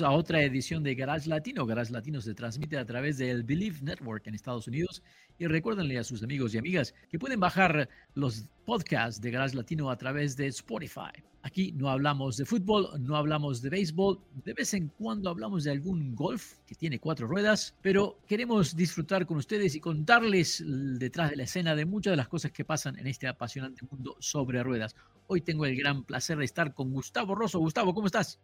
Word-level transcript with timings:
A 0.00 0.10
otra 0.12 0.42
edición 0.42 0.82
de 0.82 0.94
Garage 0.94 1.28
Latino. 1.28 1.66
Garage 1.66 1.92
Latino 1.92 2.20
se 2.22 2.32
transmite 2.34 2.78
a 2.78 2.86
través 2.86 3.18
del 3.18 3.42
Believe 3.42 3.80
Network 3.82 4.26
en 4.26 4.34
Estados 4.34 4.66
Unidos. 4.66 5.02
Y 5.38 5.46
recuérdenle 5.46 5.98
a 5.98 6.04
sus 6.04 6.22
amigos 6.22 6.54
y 6.54 6.58
amigas 6.58 6.94
que 7.10 7.18
pueden 7.18 7.40
bajar 7.40 7.90
los 8.14 8.46
podcasts 8.64 9.20
de 9.20 9.30
Garage 9.30 9.54
Latino 9.54 9.90
a 9.90 9.98
través 9.98 10.34
de 10.36 10.46
Spotify. 10.46 11.12
Aquí 11.42 11.72
no 11.72 11.90
hablamos 11.90 12.38
de 12.38 12.46
fútbol, 12.46 12.88
no 13.00 13.16
hablamos 13.16 13.60
de 13.60 13.68
béisbol, 13.68 14.18
de 14.44 14.54
vez 14.54 14.72
en 14.72 14.88
cuando 14.88 15.28
hablamos 15.28 15.64
de 15.64 15.72
algún 15.72 16.14
golf 16.14 16.54
que 16.66 16.74
tiene 16.74 16.98
cuatro 16.98 17.26
ruedas, 17.26 17.74
pero 17.82 18.18
queremos 18.26 18.74
disfrutar 18.74 19.26
con 19.26 19.36
ustedes 19.36 19.74
y 19.74 19.80
contarles 19.80 20.64
detrás 20.66 21.30
de 21.30 21.36
la 21.36 21.42
escena 21.42 21.74
de 21.74 21.84
muchas 21.84 22.12
de 22.12 22.16
las 22.16 22.28
cosas 22.28 22.52
que 22.52 22.64
pasan 22.64 22.98
en 22.98 23.08
este 23.08 23.26
apasionante 23.26 23.84
mundo 23.90 24.16
sobre 24.20 24.62
ruedas. 24.62 24.94
Hoy 25.26 25.42
tengo 25.42 25.66
el 25.66 25.76
gran 25.76 26.04
placer 26.04 26.38
de 26.38 26.44
estar 26.44 26.72
con 26.72 26.92
Gustavo 26.92 27.34
Rosso. 27.34 27.58
Gustavo, 27.58 27.92
¿cómo 27.92 28.06
estás? 28.06 28.40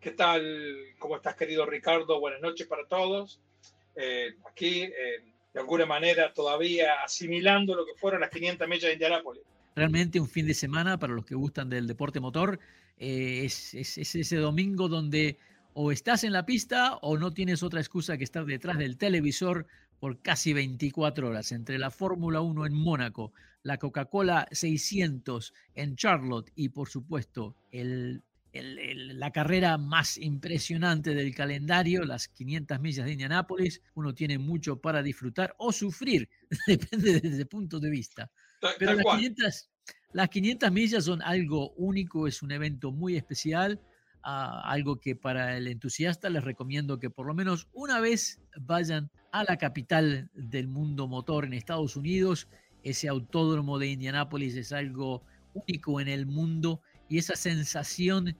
¿Qué 0.00 0.12
tal? 0.12 0.76
¿Cómo 0.98 1.16
estás, 1.16 1.34
querido 1.36 1.66
Ricardo? 1.66 2.18
Buenas 2.20 2.40
noches 2.40 2.66
para 2.66 2.86
todos. 2.86 3.38
Eh, 3.94 4.34
aquí, 4.50 4.84
eh, 4.84 5.22
de 5.52 5.60
alguna 5.60 5.84
manera, 5.84 6.32
todavía 6.32 7.02
asimilando 7.04 7.74
lo 7.74 7.84
que 7.84 7.92
fueron 7.96 8.22
las 8.22 8.30
500 8.30 8.66
millas 8.66 8.84
de 8.84 8.92
Indianápolis. 8.94 9.42
Realmente 9.76 10.18
un 10.18 10.28
fin 10.28 10.46
de 10.46 10.54
semana 10.54 10.98
para 10.98 11.12
los 11.12 11.26
que 11.26 11.34
gustan 11.34 11.68
del 11.68 11.86
deporte 11.86 12.18
motor. 12.18 12.58
Eh, 12.96 13.42
es, 13.44 13.74
es, 13.74 13.98
ese 13.98 14.36
domingo 14.36 14.88
donde 14.88 15.36
o 15.74 15.92
estás 15.92 16.24
en 16.24 16.32
la 16.32 16.46
pista 16.46 16.96
o 17.02 17.18
no 17.18 17.32
tienes 17.32 17.62
otra 17.62 17.80
excusa 17.80 18.16
que 18.16 18.24
estar 18.24 18.46
detrás 18.46 18.78
del 18.78 18.96
televisor 18.96 19.66
por 19.98 20.22
casi 20.22 20.54
24 20.54 21.28
horas, 21.28 21.52
entre 21.52 21.78
la 21.78 21.90
Fórmula 21.90 22.40
1 22.40 22.64
en 22.64 22.72
Mónaco, 22.72 23.34
la 23.62 23.76
Coca-Cola 23.76 24.48
600 24.50 25.52
en 25.74 25.94
Charlotte 25.96 26.50
y 26.54 26.70
por 26.70 26.88
supuesto 26.88 27.54
el 27.70 28.22
la 28.52 29.30
carrera 29.30 29.78
más 29.78 30.18
impresionante 30.18 31.14
del 31.14 31.34
calendario, 31.34 32.04
las 32.04 32.28
500 32.28 32.80
millas 32.80 33.06
de 33.06 33.12
Indianápolis. 33.12 33.80
Uno 33.94 34.14
tiene 34.14 34.38
mucho 34.38 34.80
para 34.80 35.02
disfrutar 35.02 35.54
o 35.58 35.72
sufrir, 35.72 36.28
depende 36.66 37.20
desde 37.20 37.42
el 37.42 37.46
punto 37.46 37.78
de 37.78 37.90
vista. 37.90 38.30
Pero 38.78 38.94
las 38.94 39.04
500, 39.04 39.70
las 40.12 40.28
500, 40.28 40.72
millas 40.72 41.04
son 41.04 41.22
algo 41.22 41.72
único, 41.72 42.26
es 42.26 42.42
un 42.42 42.52
evento 42.52 42.90
muy 42.90 43.16
especial, 43.16 43.80
ah, 44.22 44.62
algo 44.64 44.98
que 44.98 45.14
para 45.14 45.56
el 45.56 45.68
entusiasta 45.68 46.28
les 46.28 46.42
recomiendo 46.42 46.98
que 46.98 47.10
por 47.10 47.26
lo 47.26 47.34
menos 47.34 47.68
una 47.72 48.00
vez 48.00 48.40
vayan 48.60 49.10
a 49.32 49.44
la 49.44 49.56
capital 49.56 50.28
del 50.34 50.66
mundo 50.66 51.06
motor 51.06 51.44
en 51.44 51.52
Estados 51.52 51.96
Unidos. 51.96 52.48
Ese 52.82 53.08
autódromo 53.08 53.78
de 53.78 53.88
Indianápolis 53.88 54.56
es 54.56 54.72
algo 54.72 55.22
único 55.54 56.00
en 56.00 56.08
el 56.08 56.26
mundo 56.26 56.80
y 57.10 57.18
esa 57.18 57.36
sensación 57.36 58.36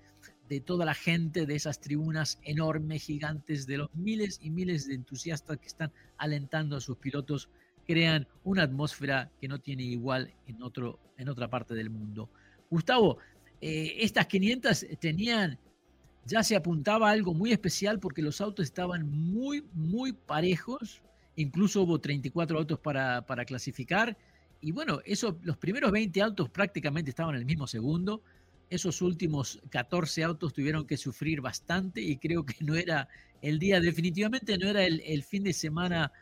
de 0.48 0.60
toda 0.60 0.86
la 0.86 0.94
gente, 0.94 1.44
de 1.44 1.56
esas 1.56 1.80
tribunas 1.80 2.38
enormes, 2.44 3.02
gigantes, 3.02 3.66
de 3.66 3.78
los 3.78 3.94
miles 3.94 4.38
y 4.42 4.50
miles 4.50 4.86
de 4.86 4.94
entusiastas 4.94 5.58
que 5.58 5.66
están 5.66 5.92
alentando 6.16 6.76
a 6.76 6.80
sus 6.80 6.96
pilotos, 6.96 7.50
crean 7.86 8.28
una 8.44 8.62
atmósfera 8.62 9.30
que 9.40 9.48
no 9.48 9.58
tiene 9.58 9.82
igual 9.82 10.32
en, 10.46 10.62
otro, 10.62 11.00
en 11.18 11.28
otra 11.28 11.50
parte 11.50 11.74
del 11.74 11.90
mundo. 11.90 12.30
Gustavo, 12.70 13.18
eh, 13.60 13.96
estas 13.98 14.26
500 14.28 14.86
tenían, 15.00 15.58
ya 16.24 16.44
se 16.44 16.54
apuntaba 16.54 17.10
algo 17.10 17.34
muy 17.34 17.50
especial 17.50 17.98
porque 17.98 18.22
los 18.22 18.40
autos 18.40 18.64
estaban 18.64 19.10
muy, 19.10 19.64
muy 19.74 20.12
parejos, 20.12 21.02
incluso 21.34 21.82
hubo 21.82 22.00
34 22.00 22.58
autos 22.58 22.78
para, 22.78 23.26
para 23.26 23.44
clasificar, 23.44 24.16
y 24.60 24.72
bueno, 24.72 25.00
eso, 25.04 25.38
los 25.42 25.56
primeros 25.56 25.90
20 25.90 26.20
autos 26.20 26.50
prácticamente 26.50 27.10
estaban 27.10 27.34
en 27.34 27.40
el 27.40 27.46
mismo 27.46 27.66
segundo, 27.66 28.22
esos 28.70 29.02
últimos 29.02 29.60
14 29.70 30.22
autos 30.22 30.52
tuvieron 30.52 30.86
que 30.86 30.96
sufrir 30.96 31.40
bastante 31.40 32.00
y 32.00 32.16
creo 32.16 32.46
que 32.46 32.54
no 32.64 32.76
era 32.76 33.08
el 33.42 33.58
día, 33.58 33.80
definitivamente 33.80 34.56
no 34.56 34.68
era 34.68 34.84
el, 34.84 35.22
fin 35.24 35.42
de 35.42 35.52
semana 35.52 36.12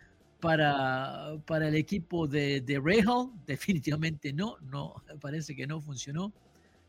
para, 0.41 1.37
para 1.47 1.69
el 1.69 1.75
equipo 1.75 2.27
de, 2.27 2.63
de 2.63 2.81
Rahal, 2.81 3.31
definitivamente 3.47 4.33
no, 4.33 4.57
no, 4.63 5.03
parece 5.21 5.55
que 5.55 5.67
no 5.67 5.81
funcionó. 5.81 6.33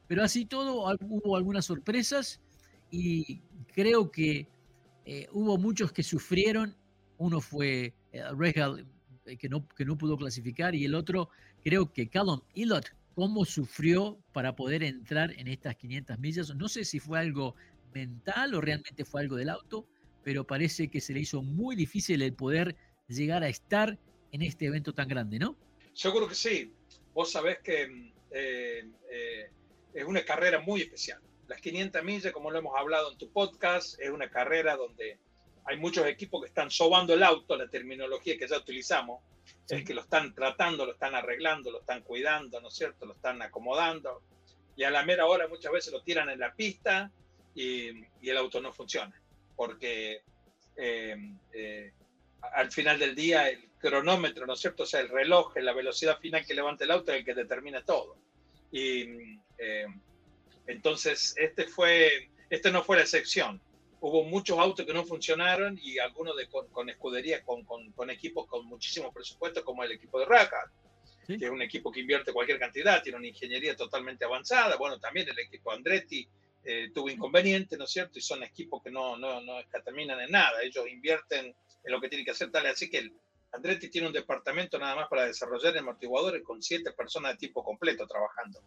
Pero 0.08 0.24
así 0.24 0.46
todo 0.46 0.86
hubo 1.02 1.36
algunas 1.36 1.66
sorpresas 1.66 2.40
y 2.90 3.42
creo 3.74 4.10
que 4.12 4.48
eh, 5.06 5.28
hubo 5.34 5.58
muchos 5.58 5.92
que 5.92 6.04
sufrieron. 6.04 6.76
Uno 7.18 7.42
fue 7.42 7.94
eh, 8.12 8.24
Rahal, 8.36 8.88
eh, 9.26 9.38
que, 9.38 9.50
no, 9.50 9.68
que 9.68 9.86
no 9.86 9.98
pudo 9.98 10.18
clasificar, 10.18 10.74
y 10.74 10.86
el 10.86 10.96
otro 10.96 11.30
creo 11.64 11.92
que 11.92 12.08
Callum 12.08 12.40
Ilott 12.54 12.88
cómo 13.20 13.44
sufrió 13.44 14.18
para 14.32 14.56
poder 14.56 14.82
entrar 14.82 15.34
en 15.38 15.50
estas 15.50 15.76
500 15.76 16.18
millas. 16.20 16.56
No 16.56 16.70
sé 16.70 16.86
si 16.86 17.02
fue 17.02 17.20
algo 17.20 17.54
mental 17.94 18.56
o 18.56 18.62
realmente 18.62 19.04
fue 19.04 19.20
algo 19.20 19.36
del 19.36 19.50
auto, 19.50 19.86
pero 20.24 20.48
parece 20.48 20.88
que 20.88 21.02
se 21.02 21.12
le 21.12 21.20
hizo 21.20 21.42
muy 21.42 21.76
difícil 21.76 22.22
el 22.22 22.32
poder 22.32 22.78
llegar 23.10 23.44
a 23.44 23.50
estar 23.50 23.98
en 24.32 24.42
este 24.42 24.68
evento 24.68 24.94
tan 24.94 25.10
grande, 25.10 25.38
¿no? 25.38 25.58
Seguro 25.92 26.30
que 26.30 26.36
sí. 26.36 26.72
Vos 27.14 27.34
sabés 27.34 27.60
que 27.60 28.14
eh, 28.32 28.88
eh, 29.12 29.52
es 29.94 30.06
una 30.06 30.24
carrera 30.24 30.62
muy 30.62 30.84
especial. 30.84 31.20
Las 31.50 31.60
500 31.60 32.02
millas, 32.06 32.32
como 32.32 32.52
lo 32.52 32.60
hemos 32.60 32.74
hablado 32.80 33.12
en 33.12 33.18
tu 33.18 33.30
podcast, 33.32 34.00
es 34.00 34.12
una 34.12 34.30
carrera 34.30 34.78
donde 34.78 35.20
hay 35.66 35.78
muchos 35.78 36.06
equipos 36.08 36.42
que 36.42 36.48
están 36.48 36.72
sobando 36.72 37.14
el 37.14 37.24
auto, 37.24 37.56
la 37.56 37.68
terminología 37.68 38.38
que 38.38 38.48
ya 38.48 38.58
utilizamos, 38.58 39.22
es 39.68 39.84
que 39.84 39.94
lo 39.94 40.02
están 40.02 40.34
tratando, 40.34 40.86
lo 40.86 40.94
están 40.94 41.16
arreglando, 41.16 41.72
lo 41.72 41.80
están 41.82 42.02
cuidando, 42.02 42.60
¿no 42.60 42.70
es 42.70 42.76
cierto? 42.76 43.06
Lo 43.06 43.14
están 43.14 43.42
acomodando. 43.42 44.24
Y 44.76 44.84
a 44.84 44.92
la 44.92 45.04
mera 45.04 45.26
hora 45.28 45.48
muchas 45.48 45.72
veces 45.72 45.94
lo 45.94 46.02
tiran 46.02 46.30
en 46.30 46.40
la 46.40 46.54
pista 46.54 47.12
y, 47.54 47.90
y 48.22 48.30
el 48.30 48.38
auto 48.38 48.62
no 48.62 48.74
funciona. 48.74 49.22
Porque 49.56 50.24
eh, 50.76 51.16
eh, 51.52 51.92
al 52.54 52.72
final 52.72 52.98
del 52.98 53.14
día 53.14 53.50
el 53.50 53.70
cronómetro, 53.80 54.46
¿no 54.46 54.54
es 54.54 54.60
cierto? 54.60 54.84
O 54.84 54.86
sea, 54.86 55.02
el 55.02 55.10
reloj, 55.10 55.56
la 55.58 55.74
velocidad 55.74 56.20
final 56.20 56.46
que 56.46 56.54
levanta 56.54 56.86
el 56.86 56.92
auto 56.92 57.12
es 57.12 57.20
el 57.20 57.26
que 57.26 57.36
determina 57.36 57.84
todo. 57.84 58.18
Y 58.72 59.40
eh, 59.58 59.88
entonces 60.68 61.36
este, 61.38 61.66
fue, 61.66 62.30
este 62.50 62.72
no 62.72 62.84
fue 62.84 62.98
la 62.98 63.04
excepción 63.04 63.62
hubo 64.02 64.24
muchos 64.24 64.58
autos 64.58 64.86
que 64.86 64.94
no 64.94 65.06
funcionaron 65.06 65.78
y 65.82 66.00
algunos 66.00 66.36
de, 66.36 66.48
con, 66.48 66.90
escuderías, 66.90 67.42
con, 67.44 67.64
con, 67.64 68.10
equipos 68.10 68.48
con 68.48 68.66
muchísimo 68.66 69.12
presupuesto, 69.12 69.64
como 69.64 69.84
el 69.84 69.92
equipo 69.92 70.20
de 70.20 70.26
Raka, 70.26 70.72
que 71.28 71.36
es 71.36 71.50
un 71.50 71.62
equipo 71.62 71.92
que 71.92 72.00
invierte 72.00 72.34
cualquier 72.34 72.60
cantidad, 72.60 73.04
tiene 73.04 73.18
una 73.18 73.28
ingeniería 73.28 73.76
totalmente 73.76 74.26
avanzada. 74.26 74.78
Bueno, 74.78 75.00
también 75.00 75.30
el 75.30 75.38
equipo 75.38 75.72
Andretti 75.72 76.28
eh, 76.64 76.90
tuvo 76.94 77.10
inconvenientes, 77.10 77.78
¿no 77.78 77.86
es 77.86 77.92
cierto? 77.92 78.18
Y 78.18 78.22
son 78.22 78.42
equipos 78.44 78.82
que 78.82 78.90
no, 78.90 79.18
no, 79.18 79.42
no 79.42 79.60
escataminan 79.60 80.20
en 80.22 80.32
nada, 80.32 80.62
ellos 80.64 80.88
invierten 80.90 81.54
en 81.84 81.92
lo 81.92 82.02
que 82.02 82.10
tienen 82.10 82.26
que 82.26 82.32
hacer, 82.32 82.52
tal. 82.52 82.66
Así 82.66 82.90
que 82.90 83.00
el 83.00 83.14
Andretti 83.52 83.90
tiene 83.90 84.08
un 84.08 84.14
departamento 84.14 84.80
nada 84.80 84.96
más 84.96 85.08
para 85.08 85.26
desarrollar 85.26 85.78
amortiguadores 85.78 86.42
con 86.44 86.64
siete 86.64 86.92
personas 86.94 87.34
de 87.34 87.38
tipo 87.38 87.64
completo 87.64 88.08
trabajando. 88.08 88.60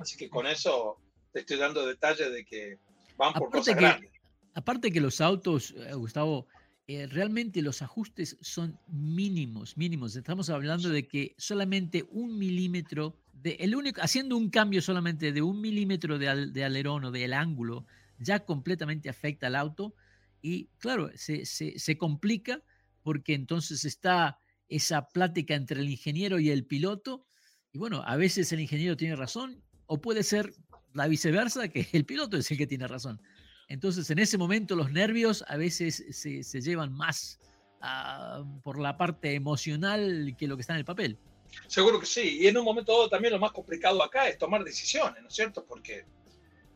Así 0.00 0.16
que 0.16 0.28
con 0.28 0.46
eso 0.46 0.98
te 1.32 1.40
estoy 1.40 1.56
dando 1.56 1.86
detalles 1.86 2.32
de 2.32 2.44
que 2.44 2.78
van 3.16 3.32
por 3.32 3.50
cosas 3.50 3.76
grandes 3.76 4.17
Aparte 4.58 4.90
que 4.90 5.00
los 5.00 5.20
autos, 5.20 5.72
eh, 5.76 5.94
Gustavo, 5.94 6.48
eh, 6.88 7.06
realmente 7.06 7.62
los 7.62 7.80
ajustes 7.80 8.36
son 8.40 8.76
mínimos, 8.88 9.76
mínimos. 9.76 10.16
Estamos 10.16 10.50
hablando 10.50 10.88
de 10.88 11.06
que 11.06 11.36
solamente 11.38 12.04
un 12.10 12.36
milímetro, 12.36 13.22
de, 13.32 13.52
el 13.60 13.76
único, 13.76 14.00
haciendo 14.02 14.36
un 14.36 14.50
cambio 14.50 14.82
solamente 14.82 15.30
de 15.30 15.42
un 15.42 15.60
milímetro 15.60 16.18
de, 16.18 16.64
alerón 16.64 17.04
o 17.04 17.12
del 17.12 17.34
ángulo, 17.34 17.86
ya 18.18 18.44
completamente 18.44 19.08
afecta 19.08 19.46
al 19.46 19.54
auto. 19.54 19.94
Y 20.42 20.66
claro, 20.78 21.08
se, 21.14 21.46
se 21.46 21.96
complica 21.96 22.60
porque 23.04 23.34
entonces 23.34 23.84
está 23.84 24.40
esa 24.68 25.08
plática 25.10 25.54
entre 25.54 25.82
el 25.82 25.88
ingeniero 25.88 26.40
y 26.40 26.50
el 26.50 26.66
piloto. 26.66 27.24
Y 27.70 27.78
bueno, 27.78 28.02
a 28.04 28.16
veces 28.16 28.50
el 28.50 28.58
ingeniero 28.58 28.96
tiene 28.96 29.14
razón 29.14 29.62
o 29.86 30.00
puede 30.00 30.24
ser 30.24 30.52
la 30.94 31.06
viceversa, 31.06 31.68
que 31.68 31.86
el 31.92 32.04
piloto 32.04 32.36
es 32.36 32.50
el 32.50 32.58
que 32.58 32.66
tiene 32.66 32.88
razón. 32.88 33.20
Entonces, 33.68 34.10
en 34.10 34.18
ese 34.18 34.38
momento 34.38 34.74
los 34.74 34.90
nervios 34.90 35.44
a 35.46 35.56
veces 35.56 36.04
se, 36.10 36.60
llevan 36.60 36.92
más 36.92 37.38
ah, 37.80 38.42
por 38.62 38.78
la 38.78 38.96
parte 38.96 39.34
emocional 39.34 40.34
que 40.38 40.48
lo 40.48 40.56
que 40.56 40.62
está 40.62 40.72
en 40.72 40.80
el 40.80 40.84
papel. 40.84 41.18
Seguro 41.66 42.00
que 42.00 42.06
sí. 42.06 42.38
Y 42.40 42.46
en 42.46 42.56
un 42.56 42.64
momento 42.64 42.92
dado 42.92 43.08
también 43.08 43.32
lo 43.32 43.38
más 43.38 43.52
complicado 43.52 44.02
acá 44.02 44.28
es 44.28 44.38
tomar 44.38 44.64
decisiones, 44.64 45.22
¿no 45.22 45.28
es 45.28 45.34
cierto? 45.34 45.64
Porque 45.64 46.04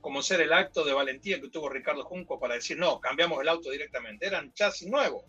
como 0.01 0.21
ser 0.23 0.41
el 0.41 0.53
acto 0.53 0.85
de 0.85 0.93
valentía 0.93 1.41
que 1.41 1.49
tuvo 1.49 1.69
Ricardo 1.69 2.05
Junco 2.05 2.39
para 2.39 2.55
decir, 2.55 2.79
no, 2.79 3.01
cambiamos 3.01 3.41
el 3.41 3.49
auto 3.49 3.71
directamente. 3.71 4.27
Eran 4.27 4.53
chasis 4.53 4.89
nuevos. 4.89 5.25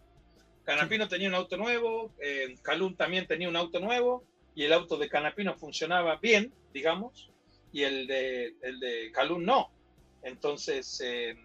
Canapino 0.63 1.07
tenía 1.07 1.27
un 1.27 1.35
auto 1.35 1.57
nuevo, 1.57 2.13
eh, 2.19 2.55
Calum 2.61 2.95
también 2.95 3.27
tenía 3.27 3.49
un 3.49 3.55
auto 3.55 3.79
nuevo 3.79 4.23
y 4.55 4.63
el 4.63 4.73
auto 4.73 4.97
de 4.97 5.09
Canapino 5.09 5.55
funcionaba 5.55 6.17
bien, 6.17 6.53
digamos, 6.73 7.29
y 7.71 7.83
el 7.83 8.07
de, 8.07 8.55
el 8.61 8.79
de 8.79 9.11
Calum 9.11 9.43
no. 9.43 9.71
Entonces, 10.23 11.01
eh, 11.03 11.35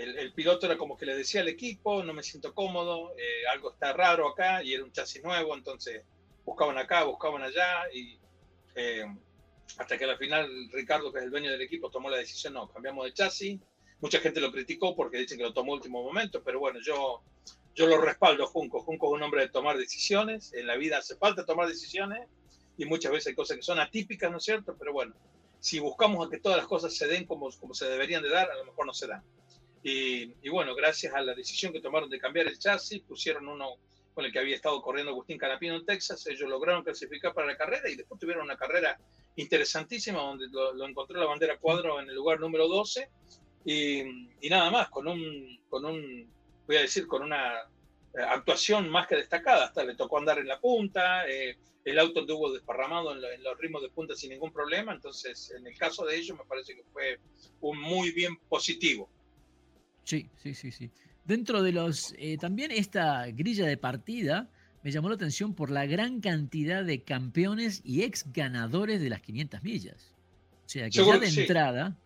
el, 0.00 0.32
piloto 0.32 0.66
era 0.66 0.78
como 0.78 0.96
que 0.96 1.06
le 1.06 1.14
decía 1.14 1.42
al 1.42 1.48
equipo, 1.48 2.02
no 2.02 2.14
me 2.14 2.22
siento 2.22 2.54
cómodo, 2.54 3.12
eh, 3.18 3.46
algo 3.52 3.72
está 3.72 3.92
raro 3.92 4.28
acá, 4.28 4.62
y 4.62 4.72
era 4.72 4.82
un 4.82 4.92
chasis 4.92 5.22
nuevo, 5.22 5.54
entonces 5.54 6.02
buscaban 6.44 6.78
acá, 6.78 7.04
buscaban 7.04 7.42
allá, 7.42 7.82
y 7.92 8.18
eh, 8.74 9.04
hasta 9.76 9.98
que 9.98 10.04
al 10.04 10.16
final 10.16 10.70
Ricardo, 10.72 11.12
que 11.12 11.18
es 11.18 11.24
el 11.24 11.30
dueño 11.30 11.50
del 11.50 11.60
equipo, 11.60 11.90
tomó 11.90 12.08
la 12.08 12.16
decisión, 12.16 12.54
no, 12.54 12.68
cambiamos 12.68 13.04
de 13.04 13.12
chasis. 13.12 13.60
Mucha 14.00 14.18
gente 14.20 14.40
lo 14.40 14.50
criticó 14.50 14.96
porque 14.96 15.18
dicen 15.18 15.36
que 15.36 15.44
lo 15.44 15.52
tomó 15.52 15.74
último 15.74 16.02
momento, 16.02 16.42
pero 16.42 16.58
bueno, 16.58 16.80
yo, 16.80 17.22
yo 17.74 17.86
lo 17.86 18.00
respaldo, 18.00 18.46
Junco. 18.46 18.80
Junco 18.80 19.08
es 19.08 19.12
un 19.12 19.22
hombre 19.22 19.42
de 19.42 19.48
tomar 19.50 19.76
decisiones, 19.76 20.54
en 20.54 20.66
la 20.66 20.76
vida 20.76 20.98
hace 20.98 21.16
falta 21.16 21.44
tomar 21.44 21.68
decisiones, 21.68 22.26
y 22.78 22.86
muchas 22.86 23.12
veces 23.12 23.28
hay 23.28 23.34
cosas 23.34 23.58
que 23.58 23.62
son 23.62 23.78
atípicas, 23.78 24.30
¿no 24.30 24.38
es 24.38 24.44
cierto? 24.44 24.74
Pero 24.78 24.94
bueno, 24.94 25.14
si 25.60 25.78
buscamos 25.78 26.26
a 26.26 26.30
que 26.30 26.38
todas 26.38 26.56
las 26.56 26.66
cosas 26.66 26.94
se 26.96 27.06
den 27.06 27.26
como, 27.26 27.50
como 27.58 27.74
se 27.74 27.86
deberían 27.86 28.22
de 28.22 28.30
dar, 28.30 28.50
a 28.50 28.56
lo 28.56 28.64
mejor 28.64 28.86
no 28.86 28.94
se 28.94 29.06
dan. 29.06 29.22
Y, 29.82 30.34
y, 30.42 30.48
bueno, 30.50 30.74
gracias 30.74 31.14
a 31.14 31.22
la 31.22 31.34
decisión 31.34 31.72
que 31.72 31.80
tomaron 31.80 32.10
de 32.10 32.18
cambiar 32.18 32.46
el 32.46 32.58
chasis, 32.58 33.00
pusieron 33.00 33.48
uno 33.48 33.76
con 34.14 34.24
el 34.24 34.32
que 34.32 34.38
había 34.38 34.56
estado 34.56 34.82
corriendo 34.82 35.12
Agustín 35.12 35.38
Canapino 35.38 35.76
en 35.76 35.86
Texas, 35.86 36.26
ellos 36.26 36.48
lograron 36.48 36.82
clasificar 36.82 37.32
para 37.32 37.46
la 37.46 37.56
carrera 37.56 37.88
y 37.88 37.96
después 37.96 38.20
tuvieron 38.20 38.44
una 38.44 38.56
carrera 38.56 38.98
interesantísima 39.36 40.20
donde 40.20 40.48
lo, 40.48 40.86
encontró 40.86 41.18
la 41.18 41.26
bandera 41.26 41.58
cuadro 41.58 42.00
en 42.00 42.08
el 42.08 42.14
lugar 42.14 42.40
número 42.40 42.68
12 42.68 43.08
y, 43.64 44.02
nada 44.48 44.70
más, 44.70 44.90
con 44.90 45.06
un, 45.06 45.60
con 45.68 45.84
un, 45.84 46.28
voy 46.66 46.76
a 46.76 46.82
decir, 46.82 47.06
con 47.06 47.22
una 47.22 47.60
eh, 48.14 48.22
actuación 48.26 48.88
más 48.88 49.06
que 49.06 49.16
destacada, 49.16 49.66
hasta 49.66 49.84
le 49.84 49.94
tocó 49.94 50.18
andar 50.18 50.38
en 50.38 50.48
la 50.48 50.58
punta, 50.58 51.28
eh, 51.28 51.56
el 51.84 51.98
auto 51.98 52.20
anduvo 52.20 52.52
desparramado 52.52 53.12
en, 53.12 53.42
los 53.42 53.58
ritmos 53.58 53.82
de 53.82 53.90
punta 53.90 54.14
sin 54.14 54.30
ningún 54.30 54.52
problema, 54.52 54.92
entonces 54.92 55.50
en 55.56 55.66
el 55.66 55.76
caso 55.78 56.04
de 56.04 56.16
ellos 56.16 56.36
me 56.36 56.44
parece 56.44 56.74
que 56.74 56.82
fue 56.92 57.18
un 57.60 57.78
muy 57.80 58.12
bien 58.12 58.36
positivo. 58.48 59.08
Sí, 60.10 60.28
sí, 60.42 60.54
sí, 60.54 60.72
sí. 60.72 60.90
Dentro 61.24 61.62
de 61.62 61.70
los, 61.70 62.14
eh, 62.18 62.36
también 62.36 62.72
esta 62.72 63.26
grilla 63.28 63.64
de 63.64 63.76
partida 63.76 64.48
me 64.82 64.90
llamó 64.90 65.08
la 65.08 65.14
atención 65.14 65.54
por 65.54 65.70
la 65.70 65.86
gran 65.86 66.20
cantidad 66.20 66.84
de 66.84 67.02
campeones 67.02 67.80
y 67.84 68.02
ex 68.02 68.24
ganadores 68.32 69.00
de 69.00 69.08
las 69.08 69.20
500 69.20 69.62
millas. 69.62 70.16
O 70.66 70.68
sea, 70.68 70.90
que 70.90 71.04
ya 71.04 71.18
de 71.18 71.28
entrada, 71.28 71.96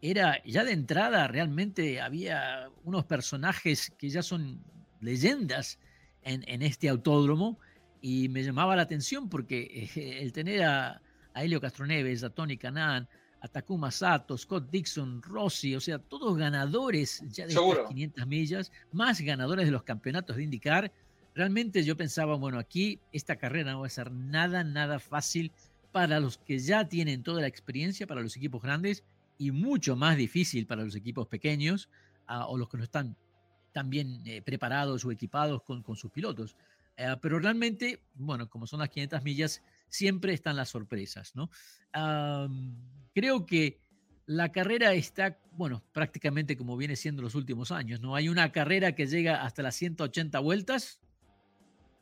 era, 0.00 0.40
ya 0.44 0.62
de 0.62 0.72
entrada 0.72 1.26
realmente 1.26 2.00
había 2.00 2.68
unos 2.84 3.04
personajes 3.04 3.92
que 3.98 4.10
ya 4.10 4.22
son 4.22 4.62
leyendas 5.00 5.80
en, 6.22 6.44
en 6.46 6.62
este 6.62 6.88
autódromo 6.88 7.58
y 8.00 8.28
me 8.28 8.44
llamaba 8.44 8.76
la 8.76 8.82
atención 8.82 9.28
porque 9.28 9.90
eh, 9.96 10.22
el 10.22 10.32
tener 10.32 10.62
a, 10.62 11.02
a 11.32 11.44
Helio 11.44 11.60
Castroneves, 11.60 12.22
a 12.22 12.30
Tony 12.30 12.56
Canan, 12.58 13.08
a 13.44 13.48
Takuma 13.48 13.90
Sato, 13.90 14.38
Scott 14.38 14.70
Dixon, 14.70 15.20
Rossi, 15.20 15.76
o 15.76 15.80
sea, 15.80 15.98
todos 15.98 16.34
ganadores 16.38 17.22
ya 17.28 17.46
de 17.46 17.52
estas 17.52 17.88
500 17.88 18.26
millas, 18.26 18.72
más 18.90 19.20
ganadores 19.20 19.66
de 19.66 19.70
los 19.70 19.82
campeonatos 19.82 20.36
de 20.36 20.44
indicar. 20.44 20.90
Realmente 21.34 21.84
yo 21.84 21.94
pensaba, 21.94 22.36
bueno, 22.36 22.58
aquí 22.58 23.00
esta 23.12 23.36
carrera 23.36 23.72
no 23.72 23.80
va 23.80 23.86
a 23.86 23.90
ser 23.90 24.10
nada, 24.10 24.64
nada 24.64 24.98
fácil 24.98 25.52
para 25.92 26.20
los 26.20 26.38
que 26.38 26.58
ya 26.58 26.88
tienen 26.88 27.22
toda 27.22 27.42
la 27.42 27.46
experiencia, 27.46 28.06
para 28.06 28.22
los 28.22 28.34
equipos 28.34 28.62
grandes, 28.62 29.04
y 29.36 29.50
mucho 29.50 29.94
más 29.94 30.16
difícil 30.16 30.66
para 30.66 30.82
los 30.82 30.96
equipos 30.96 31.28
pequeños 31.28 31.90
uh, 32.30 32.44
o 32.48 32.56
los 32.56 32.70
que 32.70 32.78
no 32.78 32.84
están 32.84 33.14
tan 33.74 33.90
bien 33.90 34.22
eh, 34.24 34.40
preparados 34.40 35.04
o 35.04 35.12
equipados 35.12 35.62
con, 35.64 35.82
con 35.82 35.96
sus 35.96 36.10
pilotos. 36.10 36.56
Eh, 36.96 37.14
pero 37.20 37.38
realmente, 37.38 38.00
bueno, 38.14 38.48
como 38.48 38.66
son 38.66 38.80
las 38.80 38.88
500 38.88 39.22
millas, 39.22 39.62
siempre 39.88 40.32
están 40.32 40.56
las 40.56 40.70
sorpresas, 40.70 41.34
¿no? 41.34 41.50
creo 43.14 43.46
que 43.46 43.78
la 44.26 44.50
carrera 44.50 44.94
está, 44.94 45.38
bueno, 45.52 45.84
prácticamente 45.92 46.56
como 46.56 46.76
viene 46.76 46.96
siendo 46.96 47.22
los 47.22 47.34
últimos 47.34 47.70
años, 47.70 48.00
¿no? 48.00 48.16
Hay 48.16 48.28
una 48.28 48.50
carrera 48.50 48.94
que 48.94 49.06
llega 49.06 49.44
hasta 49.44 49.62
las 49.62 49.76
180 49.76 50.38
vueltas 50.40 51.00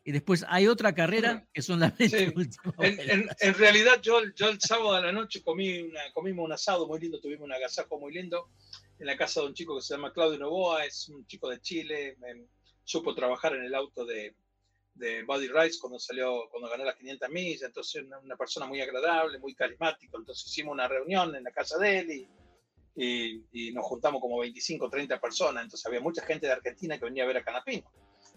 y 0.05 0.13
después 0.13 0.45
hay 0.49 0.67
otra 0.67 0.95
carrera 0.95 1.47
que 1.53 1.63
son 1.63 1.81
las 1.81 1.97
20 1.99 2.33
últimas 2.37 2.75
en, 2.79 3.29
en, 3.39 3.55
realidad 3.55 4.01
yo, 4.01 4.21
yo 4.35 4.49
el 4.49 4.61
sábado 4.61 4.95
a 4.95 5.01
la 5.01 5.13
noche 5.13 5.43
comí 5.43 5.81
una, 5.81 6.01
comimos 6.13 6.45
un 6.45 6.53
asado 6.53 6.87
muy 6.87 7.01
lindo, 7.01 7.21
tuvimos 7.21 7.45
un 7.45 7.53
agasajo 7.53 7.99
muy 7.99 8.13
lindo 8.15 8.49
en 8.99 9.07
la 9.07 9.17
casa 9.17 9.41
de 9.41 9.49
un 9.49 9.55
chico 9.55 9.77
que 9.77 9.83
se 9.83 9.95
llama 9.95 10.13
Claudio 10.13 10.39
Novoa, 10.39 10.87
es 10.87 11.09
un 11.09 11.27
chico 11.27 11.49
de 11.49 11.61
Chile, 11.61 12.17
me, 12.21 12.47
supo 12.85 13.15
trabajar 13.15 13.55
en 13.55 13.65
el 13.65 13.75
auto 13.75 14.05
de, 14.05 14.35
de 14.95 15.23
Buddy 15.25 15.49
Rice 15.49 15.79
cuando 15.81 15.99
salió, 15.99 16.49
cuando 16.51 16.69
ganó 16.69 16.85
las 16.85 16.97
500 16.97 17.29
millas, 17.31 17.63
entonces 17.63 18.03
una, 18.05 18.19
una, 18.19 18.37
persona 18.37 18.67
muy 18.67 18.81
agradable, 18.81 19.39
muy 19.39 19.55
carismático, 19.55 20.19
entonces 20.19 20.47
hicimos 20.47 20.73
una 20.73 20.89
reunión 20.89 21.35
en 21.35 21.45
la 21.45 21.51
casa 21.51 21.79
de 21.79 21.99
él 21.99 22.11
y, 22.11 22.29
y, 22.95 23.45
y 23.53 23.73
nos 23.73 23.85
juntamos 23.85 24.21
como 24.21 24.39
25, 24.41 24.91
30 24.91 25.21
personas, 25.21 25.65
entonces 25.65 25.87
había 25.87 26.01
mucha 26.01 26.25
gente 26.25 26.47
de 26.47 26.53
Argentina 26.53 26.99
que 26.99 27.05
venía 27.05 27.25
a 27.25 27.27
ver 27.27 27.39
a 27.39 27.45
Canapino. 27.45 27.91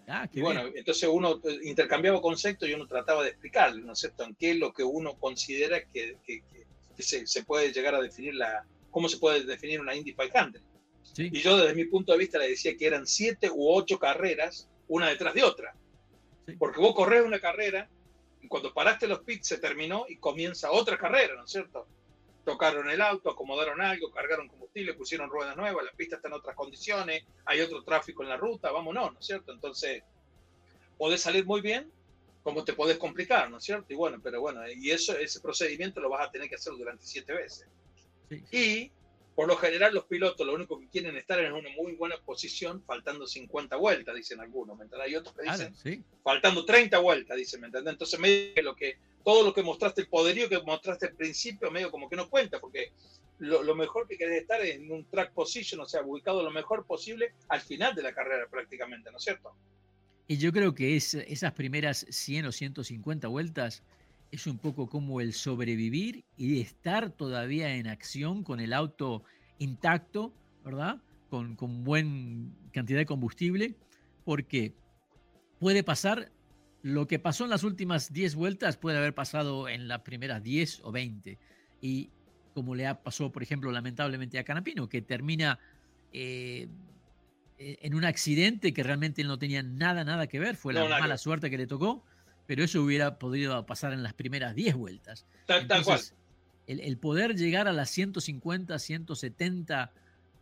Ah, 0.08 0.28
y 0.32 0.40
bueno, 0.40 0.64
bien. 0.64 0.78
entonces 0.78 1.08
uno 1.12 1.40
intercambiaba 1.62 2.22
conceptos 2.22 2.68
y 2.68 2.74
uno 2.74 2.86
trataba 2.86 3.24
de 3.24 3.30
explicarle, 3.30 3.82
¿no 3.82 3.92
es 3.92 3.98
cierto?, 3.98 4.24
en 4.24 4.34
qué 4.36 4.52
es 4.52 4.56
lo 4.56 4.72
que 4.72 4.84
uno 4.84 5.18
considera 5.18 5.84
que, 5.84 6.18
que, 6.24 6.42
que 6.96 7.02
se, 7.02 7.26
se, 7.26 7.44
puede 7.44 7.72
llegar 7.72 7.94
a 7.94 8.00
definir 8.00 8.34
la, 8.34 8.64
cómo 8.90 9.08
se 9.08 9.18
puede 9.18 9.44
definir 9.44 9.80
una 9.80 9.94
Indy 9.94 10.14
500. 10.14 10.62
Sí. 11.02 11.28
Y 11.32 11.40
yo 11.40 11.56
desde 11.56 11.74
mi 11.74 11.84
punto 11.84 12.12
de 12.12 12.18
vista 12.18 12.38
le 12.38 12.48
decía 12.48 12.76
que 12.76 12.86
eran 12.86 13.06
siete 13.06 13.50
u 13.50 13.68
ocho 13.68 13.98
carreras, 13.98 14.68
una 14.88 15.08
detrás 15.08 15.34
de 15.34 15.42
otra. 15.42 15.74
Porque 16.58 16.80
vos 16.80 16.94
corres 16.94 17.24
una 17.24 17.40
carrera 17.40 17.88
y 18.40 18.48
cuando 18.48 18.72
paraste 18.72 19.08
los 19.08 19.20
pits 19.20 19.48
se 19.48 19.58
terminó 19.58 20.06
y 20.08 20.16
comienza 20.16 20.70
otra 20.70 20.96
carrera, 20.96 21.34
¿no 21.34 21.44
es 21.44 21.50
cierto? 21.50 21.86
Tocaron 22.44 22.88
el 22.88 23.00
auto, 23.00 23.30
acomodaron 23.30 23.80
algo, 23.80 24.10
cargaron 24.12 24.48
combustible, 24.48 24.94
pusieron 24.94 25.28
ruedas 25.28 25.56
nuevas, 25.56 25.84
la 25.84 25.90
pista 25.92 26.16
está 26.16 26.28
en 26.28 26.34
otras 26.34 26.54
condiciones, 26.54 27.24
hay 27.44 27.60
otro 27.60 27.82
tráfico 27.82 28.22
en 28.22 28.28
la 28.28 28.36
ruta, 28.36 28.70
vámonos, 28.70 29.12
¿no 29.12 29.18
es 29.18 29.26
cierto? 29.26 29.52
Entonces, 29.52 30.04
podés 30.96 31.20
salir 31.20 31.44
muy 31.44 31.60
bien, 31.60 31.90
como 32.44 32.62
te 32.62 32.74
podés 32.74 32.98
complicar, 32.98 33.50
¿no 33.50 33.58
es 33.58 33.64
cierto? 33.64 33.92
Y 33.92 33.96
bueno, 33.96 34.20
pero 34.22 34.40
bueno, 34.40 34.60
y 34.70 34.92
eso, 34.92 35.18
ese 35.18 35.40
procedimiento 35.40 36.00
lo 36.00 36.08
vas 36.08 36.28
a 36.28 36.30
tener 36.30 36.48
que 36.48 36.54
hacer 36.54 36.74
durante 36.74 37.04
siete 37.04 37.32
veces. 37.32 37.66
Sí. 38.28 38.44
Y 38.52 38.92
por 39.36 39.46
lo 39.46 39.56
general 39.56 39.92
los 39.92 40.06
pilotos 40.06 40.46
lo 40.46 40.54
único 40.54 40.80
que 40.80 40.88
quieren 40.88 41.14
estar 41.14 41.38
en 41.38 41.52
una 41.52 41.68
muy 41.76 41.92
buena 41.92 42.16
posición 42.24 42.82
faltando 42.86 43.26
50 43.26 43.76
vueltas, 43.76 44.16
dicen 44.16 44.40
algunos, 44.40 44.78
¿me? 44.78 44.98
Hay 45.02 45.14
otros 45.14 45.36
que 45.36 45.42
dicen 45.42 45.76
sí. 45.76 46.02
faltando 46.24 46.64
30 46.64 46.98
vueltas, 46.98 47.36
dicen, 47.36 47.60
¿me 47.60 47.66
entiendes? 47.66 47.92
Entonces 47.92 48.18
medio 48.18 48.54
que 48.54 48.62
lo 48.62 48.74
que, 48.74 48.96
todo 49.22 49.44
lo 49.44 49.52
que 49.52 49.62
mostraste, 49.62 50.00
el 50.00 50.08
poderío 50.08 50.48
que 50.48 50.58
mostraste 50.62 51.08
al 51.08 51.12
principio, 51.12 51.70
medio 51.70 51.90
como 51.90 52.08
que 52.08 52.16
no 52.16 52.30
cuenta, 52.30 52.58
porque 52.60 52.92
lo, 53.38 53.62
lo, 53.62 53.74
mejor 53.74 54.08
que 54.08 54.16
querés 54.16 54.40
estar 54.40 54.62
es 54.62 54.76
en 54.76 54.90
un 54.90 55.04
track 55.04 55.34
position, 55.34 55.82
o 55.82 55.86
sea, 55.86 56.00
ubicado 56.02 56.42
lo 56.42 56.50
mejor 56.50 56.86
posible 56.86 57.34
al 57.48 57.60
final 57.60 57.94
de 57.94 58.04
la 58.04 58.14
carrera 58.14 58.46
prácticamente, 58.50 59.10
¿no 59.10 59.18
es 59.18 59.24
cierto? 59.24 59.54
Y 60.28 60.38
yo 60.38 60.50
creo 60.50 60.74
que 60.74 60.96
es, 60.96 61.12
esas 61.12 61.52
primeras 61.52 62.06
100 62.08 62.46
o 62.46 62.52
150 62.52 63.28
vueltas 63.28 63.82
es 64.30 64.46
un 64.46 64.58
poco 64.58 64.88
como 64.88 65.20
el 65.20 65.32
sobrevivir 65.32 66.24
y 66.36 66.60
estar 66.60 67.10
todavía 67.10 67.74
en 67.76 67.86
acción 67.86 68.42
con 68.42 68.60
el 68.60 68.72
auto 68.72 69.22
intacto, 69.58 70.34
¿verdad? 70.64 71.00
Con, 71.30 71.56
con 71.56 71.84
buena 71.84 72.50
cantidad 72.72 72.98
de 72.98 73.06
combustible, 73.06 73.76
porque 74.24 74.74
puede 75.58 75.82
pasar 75.82 76.30
lo 76.82 77.06
que 77.06 77.18
pasó 77.18 77.44
en 77.44 77.50
las 77.50 77.64
últimas 77.64 78.12
10 78.12 78.34
vueltas, 78.34 78.76
puede 78.76 78.98
haber 78.98 79.14
pasado 79.14 79.68
en 79.68 79.88
las 79.88 80.00
primeras 80.02 80.42
10 80.42 80.80
o 80.84 80.92
20. 80.92 81.38
Y 81.80 82.10
como 82.54 82.74
le 82.74 82.86
ha 82.86 83.02
pasó, 83.02 83.32
por 83.32 83.42
ejemplo, 83.42 83.70
lamentablemente 83.72 84.38
a 84.38 84.44
Canapino, 84.44 84.88
que 84.88 85.02
termina 85.02 85.58
eh, 86.12 86.68
en 87.58 87.94
un 87.94 88.04
accidente 88.04 88.72
que 88.72 88.82
realmente 88.82 89.24
no 89.24 89.38
tenía 89.38 89.62
nada, 89.62 90.04
nada 90.04 90.26
que 90.26 90.38
ver, 90.38 90.56
fue 90.56 90.74
la 90.74 90.84
no, 90.84 90.88
mala 90.88 91.14
que... 91.14 91.18
suerte 91.18 91.50
que 91.50 91.58
le 91.58 91.66
tocó 91.66 92.04
pero 92.46 92.64
eso 92.64 92.82
hubiera 92.82 93.18
podido 93.18 93.64
pasar 93.66 93.92
en 93.92 94.02
las 94.02 94.14
primeras 94.14 94.54
10 94.54 94.74
vueltas. 94.76 95.26
Tal, 95.46 95.62
Entonces, 95.62 95.68
tal 95.68 95.84
cual. 95.84 96.00
El, 96.66 96.80
el, 96.80 96.98
poder 96.98 97.36
llegar 97.36 97.68
a 97.68 97.72
las 97.72 97.90
150, 97.90 98.78
170 98.78 99.92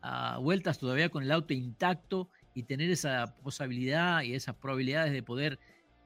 uh, 0.02 0.40
vueltas 0.40 0.78
todavía 0.78 1.08
con 1.10 1.22
el 1.22 1.32
auto 1.32 1.52
intacto 1.52 2.30
y 2.54 2.62
tener 2.62 2.90
esa 2.90 3.36
posibilidad 3.42 4.22
y 4.22 4.34
esas 4.34 4.54
probabilidades 4.54 5.12
de 5.12 5.22
poder 5.22 5.58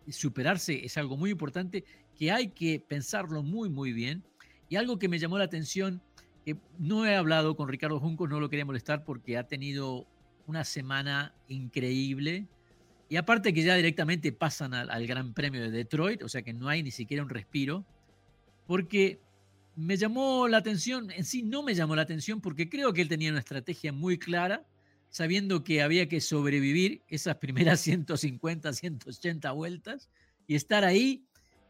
superarse 0.08 0.84
es 0.84 0.96
algo 0.96 1.16
muy 1.16 1.30
importante 1.30 1.84
que 2.16 2.32
hay 2.32 2.48
que 2.48 2.80
pensarlo 2.80 3.42
muy, 3.42 3.68
muy 3.68 3.92
bien. 3.92 4.24
Y 4.68 4.76
algo 4.76 4.98
que 4.98 5.08
me 5.08 5.18
llamó 5.18 5.38
la 5.38 5.44
atención, 5.44 6.02
que 6.44 6.56
no 6.78 7.06
he 7.06 7.14
hablado 7.14 7.56
con 7.56 7.68
Ricardo 7.68 8.00
Juncos, 8.00 8.28
no 8.28 8.40
lo 8.40 8.50
quería 8.50 8.64
molestar 8.64 9.04
porque 9.04 9.38
ha 9.38 9.46
tenido 9.46 10.06
una 10.46 10.64
semana 10.64 11.34
increíble, 11.46 12.46
y 13.08 13.16
aparte 13.16 13.54
que 13.54 13.62
ya 13.62 13.74
directamente 13.74 14.32
pasan 14.32 14.74
al, 14.74 15.06
Gran 15.06 15.32
Premio 15.32 15.62
de 15.62 15.70
Detroit, 15.70 16.22
o 16.22 16.28
sea 16.28 16.42
que 16.42 16.52
no 16.52 16.68
hay 16.68 16.82
ni 16.82 16.90
siquiera 16.90 17.22
un 17.22 17.30
respiro, 17.30 17.84
porque 18.66 19.18
me 19.76 19.96
llamó 19.96 20.46
la 20.48 20.58
atención, 20.58 21.10
en 21.10 21.24
sí 21.24 21.42
no 21.42 21.62
me 21.62 21.74
llamó 21.74 21.96
la 21.96 22.02
atención 22.02 22.40
porque 22.40 22.68
creo 22.68 22.92
que 22.92 23.00
él 23.00 23.08
tenía 23.08 23.30
una 23.30 23.38
estrategia 23.38 23.92
muy 23.92 24.18
clara 24.18 24.66
sabiendo 25.08 25.64
que 25.64 25.80
había 25.80 26.08
que 26.08 26.20
sobrevivir 26.20 27.02
esas 27.08 27.36
primeras 27.36 27.80
150, 27.82 28.72
180 28.72 29.52
vueltas 29.52 30.10
y 30.46 30.54
estar 30.54 30.84
ahí 30.84 31.24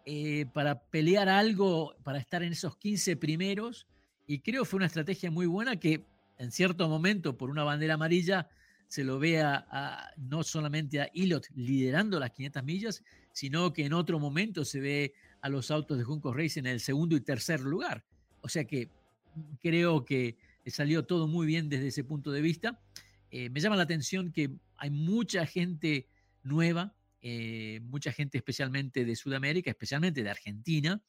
eh, 0.06 0.46
para 0.52 0.80
pelear 0.80 1.28
algo, 1.28 1.94
para 2.02 2.18
estar 2.18 2.42
en 2.42 2.52
esos 2.52 2.76
15 2.76 3.16
primeros. 3.16 3.86
Y 4.26 4.40
creo 4.40 4.64
fue 4.64 4.78
una 4.78 4.86
estrategia 4.86 5.30
muy 5.30 5.46
buena 5.46 5.76
que 5.76 6.02
en 6.38 6.50
cierto 6.52 6.88
momento, 6.88 7.36
por 7.36 7.50
una 7.50 7.64
bandera 7.64 7.94
amarilla, 7.94 8.48
se 8.88 9.04
lo 9.04 9.18
vea 9.18 9.66
a, 9.70 10.10
no 10.16 10.42
solamente 10.42 11.00
a 11.00 11.10
Ilot 11.12 11.46
liderando 11.54 12.18
las 12.18 12.30
500 12.32 12.64
millas, 12.64 13.04
sino 13.32 13.72
que 13.72 13.84
en 13.84 13.92
otro 13.92 14.18
momento 14.18 14.64
se 14.64 14.80
ve 14.80 15.14
a 15.40 15.48
los 15.48 15.70
autos 15.70 15.98
de 15.98 16.04
Junco 16.04 16.32
Race 16.32 16.58
en 16.58 16.66
el 16.66 16.80
segundo 16.80 17.14
y 17.14 17.20
tercer 17.20 17.60
lugar. 17.60 18.04
O 18.40 18.48
sea 18.48 18.64
que 18.64 18.88
creo 19.60 20.04
que 20.04 20.36
salió 20.66 21.04
todo 21.04 21.28
muy 21.28 21.46
bien 21.46 21.68
desde 21.68 21.88
ese 21.88 22.04
punto 22.04 22.32
de 22.32 22.40
vista. 22.40 22.80
Eh, 23.30 23.50
me 23.50 23.60
llama 23.60 23.76
la 23.76 23.82
atención 23.82 24.32
que 24.32 24.50
hay 24.76 24.90
mucha 24.90 25.46
gente 25.46 26.08
nueva, 26.42 26.94
eh, 27.20 27.80
mucha 27.82 28.12
gente 28.12 28.38
especialmente 28.38 29.04
de 29.04 29.16
Sudamérica, 29.16 29.70
especialmente 29.70 30.22
de 30.22 30.30
Argentina, 30.30 31.02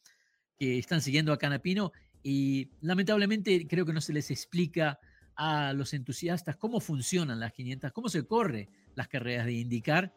que 0.57 0.77
están 0.77 1.01
siguiendo 1.01 1.31
a 1.31 1.37
Canapino 1.37 1.91
y 2.21 2.69
lamentablemente 2.81 3.65
creo 3.67 3.85
que 3.85 3.93
no 3.93 4.01
se 4.01 4.13
les 4.13 4.29
explica 4.31 4.99
a 5.41 5.71
los 5.71 5.93
entusiastas 5.93 6.57
cómo 6.57 6.81
funcionan 6.81 7.39
las 7.39 7.53
500, 7.53 7.93
cómo 7.93 8.09
se 8.09 8.27
corre 8.27 8.67
las 8.95 9.07
carreras 9.07 9.45
de 9.45 9.53
indicar. 9.53 10.13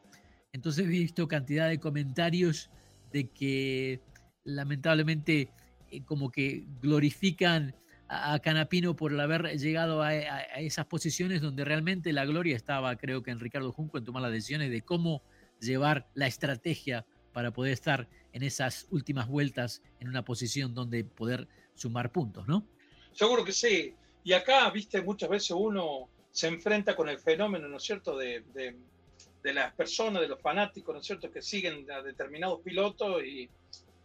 Entonces 0.52 0.84
he 0.84 0.88
visto 0.88 1.28
cantidad 1.28 1.68
de 1.68 1.78
comentarios 1.78 2.70
de 3.12 3.30
que 3.30 4.00
lamentablemente 4.42 5.52
eh, 5.92 6.02
como 6.04 6.32
que 6.32 6.66
glorifican 6.80 7.72
a, 8.08 8.36
Canapino 8.40 8.96
por 8.96 9.18
haber 9.20 9.56
llegado 9.60 10.02
a, 10.02 10.12
esas 10.12 10.86
posiciones 10.86 11.40
donde 11.40 11.64
realmente 11.64 12.12
la 12.12 12.24
gloria 12.24 12.56
estaba, 12.56 12.96
creo 12.96 13.22
que 13.22 13.30
en 13.30 13.38
Ricardo 13.38 13.70
Junco, 13.70 13.98
en 13.98 14.04
tomar 14.04 14.22
las 14.22 14.32
decisiones 14.32 14.72
de 14.72 14.82
cómo 14.82 15.22
llevar 15.60 16.10
la 16.14 16.26
estrategia 16.26 17.06
para 17.32 17.52
poder 17.52 17.74
estar 17.74 18.08
en 18.32 18.42
esas 18.42 18.88
últimas 18.90 19.28
vueltas 19.28 19.82
en 20.00 20.08
una 20.08 20.24
posición 20.24 20.74
donde 20.74 21.04
poder 21.04 21.46
sumar 21.76 22.10
puntos, 22.10 22.48
¿no? 22.48 22.66
Seguro 23.12 23.44
que 23.44 23.52
sí. 23.52 23.94
Y 24.24 24.32
acá, 24.32 24.70
viste, 24.70 25.02
muchas 25.02 25.28
veces 25.28 25.50
uno 25.50 26.08
se 26.30 26.46
enfrenta 26.46 26.94
con 26.96 27.08
el 27.08 27.18
fenómeno, 27.18 27.68
¿no 27.68 27.76
es 27.76 27.82
cierto?, 27.82 28.16
de, 28.16 28.42
de, 28.54 29.52
las 29.52 29.74
personas, 29.74 30.22
de 30.22 30.28
los 30.28 30.40
fanáticos, 30.40 30.94
¿no 30.94 31.00
es 31.00 31.06
cierto?, 31.06 31.30
que 31.30 31.42
siguen 31.42 31.90
a 31.90 32.02
determinados 32.02 32.60
pilotos 32.60 33.22
y, 33.24 33.50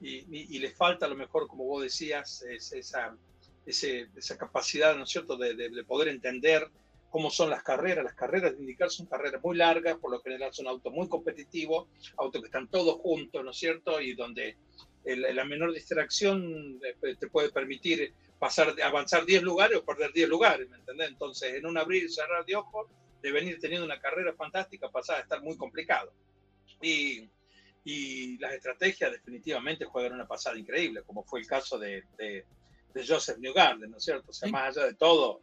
y, 0.02 0.60
les 0.60 0.76
falta 0.76 1.06
a 1.06 1.10
lo 1.10 1.16
mejor, 1.16 1.48
como 1.48 1.66
vos 1.66 1.84
decías, 1.84 2.44
esa, 2.44 3.16
esa 3.66 4.38
capacidad, 4.38 4.96
¿no 4.96 5.04
es 5.04 5.10
cierto?, 5.10 5.38
de, 5.38 5.56
de, 5.56 5.84
poder 5.84 6.08
entender 6.08 6.68
cómo 7.12 7.30
son 7.30 7.52
las 7.52 7.64
carreras. 7.64 8.04
Las 8.04 8.16
carreras 8.16 8.54
de 8.54 8.60
indicar 8.60 8.90
son 8.90 9.06
carreras 9.06 9.42
muy 9.42 9.56
largas, 9.56 9.98
por 9.98 10.12
lo 10.12 10.20
general 10.22 10.54
son 10.54 10.68
autos 10.68 10.92
muy 10.92 11.08
competitivos, 11.08 11.88
autos 12.18 12.42
que 12.42 12.48
están 12.48 12.68
todos 12.68 12.96
juntos, 12.96 13.44
¿no 13.44 13.52
es 13.52 13.58
cierto?, 13.58 14.02
y 14.02 14.16
donde 14.16 14.58
la 15.06 15.46
menor 15.46 15.74
distracción 15.74 16.82
eh, 16.84 17.16
te 17.18 17.28
puede 17.28 17.50
permitir 17.50 18.14
pasar, 18.40 18.76
avanzar 18.82 19.26
10 19.26 19.44
lugares 19.44 19.78
o 19.78 19.86
perder 19.86 20.12
10 20.14 20.30
lugares, 20.30 20.70
¿me 20.70 20.78
entendés? 20.78 21.10
Entonces, 21.10 21.56
en 21.56 21.66
un 21.66 21.78
abrir 21.78 22.04
y 22.04 22.10
cerrar 22.10 22.46
de 22.46 22.56
ojos, 22.56 22.88
de 23.22 23.32
venir 23.32 23.60
teniendo 23.60 23.86
una 23.86 24.00
carrera 24.00 24.34
fantástica, 24.34 24.90
pasar 24.90 25.18
a 25.18 25.22
estar 25.22 25.42
muy 25.42 25.58
complicado. 25.58 26.12
Y, 26.82 27.28
y 27.84 28.38
las 28.38 28.54
estrategias 28.54 29.12
definitivamente 29.12 29.86
juegan 29.86 30.14
una 30.14 30.28
pasada 30.28 30.58
increíble, 30.58 31.04
como 31.04 31.24
fue 31.24 31.40
el 31.40 31.48
caso 31.48 31.80
de, 31.80 32.04
de, 32.18 32.46
Joseph 33.08 33.38
Newgarden, 33.38 33.92
¿no 33.92 33.98
es 33.98 34.06
cierto? 34.06 34.32
O 34.32 34.34
sea, 34.34 34.50
más 34.50 34.76
allá 34.76 34.88
de 34.88 34.96
todo, 34.96 35.40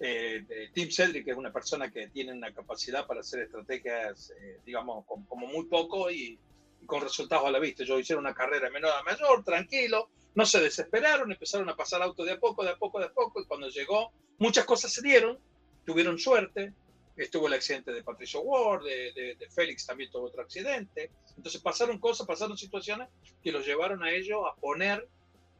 eh, 0.00 0.70
Tim 0.72 0.90
Cedric 0.90 1.28
es 1.28 1.36
una 1.36 1.52
persona 1.52 1.90
que 1.90 2.08
tiene 2.08 2.32
una 2.32 2.54
capacidad 2.54 3.06
para 3.06 3.20
hacer 3.20 3.40
estrategias, 3.40 4.32
eh, 4.40 4.60
digamos, 4.64 5.04
como, 5.06 5.46
muy 5.46 5.66
poco 5.66 6.10
y, 6.10 6.38
y, 6.80 6.86
con 6.86 7.02
resultados 7.02 7.46
a 7.46 7.50
la 7.50 7.58
vista. 7.58 7.84
Yo 7.84 7.98
hicieron 7.98 8.24
una 8.24 8.34
carrera 8.34 8.70
menor 8.70 8.92
a 8.92 9.02
mayor, 9.02 9.44
tranquilo, 9.44 10.08
no 10.36 10.44
se 10.44 10.60
desesperaron, 10.60 11.32
empezaron 11.32 11.68
a 11.70 11.76
pasar 11.76 12.02
auto 12.02 12.22
de 12.22 12.32
a 12.32 12.38
poco, 12.38 12.62
de 12.62 12.70
a 12.70 12.76
poco, 12.76 13.00
de 13.00 13.06
a 13.06 13.12
poco, 13.12 13.40
y 13.40 13.46
cuando 13.46 13.68
llegó, 13.70 14.12
muchas 14.38 14.66
cosas 14.66 14.92
se 14.92 15.00
dieron, 15.00 15.38
tuvieron 15.86 16.18
suerte, 16.18 16.74
estuvo 17.16 17.46
el 17.48 17.54
accidente 17.54 17.90
de 17.90 18.04
Patricio 18.04 18.42
Ward, 18.42 18.84
de, 18.84 19.36
Félix 19.50 19.86
también 19.86 20.10
tuvo 20.10 20.26
otro 20.26 20.42
accidente, 20.42 21.10
entonces 21.36 21.60
pasaron 21.62 21.98
cosas, 21.98 22.26
pasaron 22.26 22.58
situaciones 22.58 23.08
que 23.42 23.50
los 23.50 23.66
llevaron 23.66 24.04
a 24.04 24.10
ellos 24.10 24.42
a 24.46 24.54
poner 24.60 25.08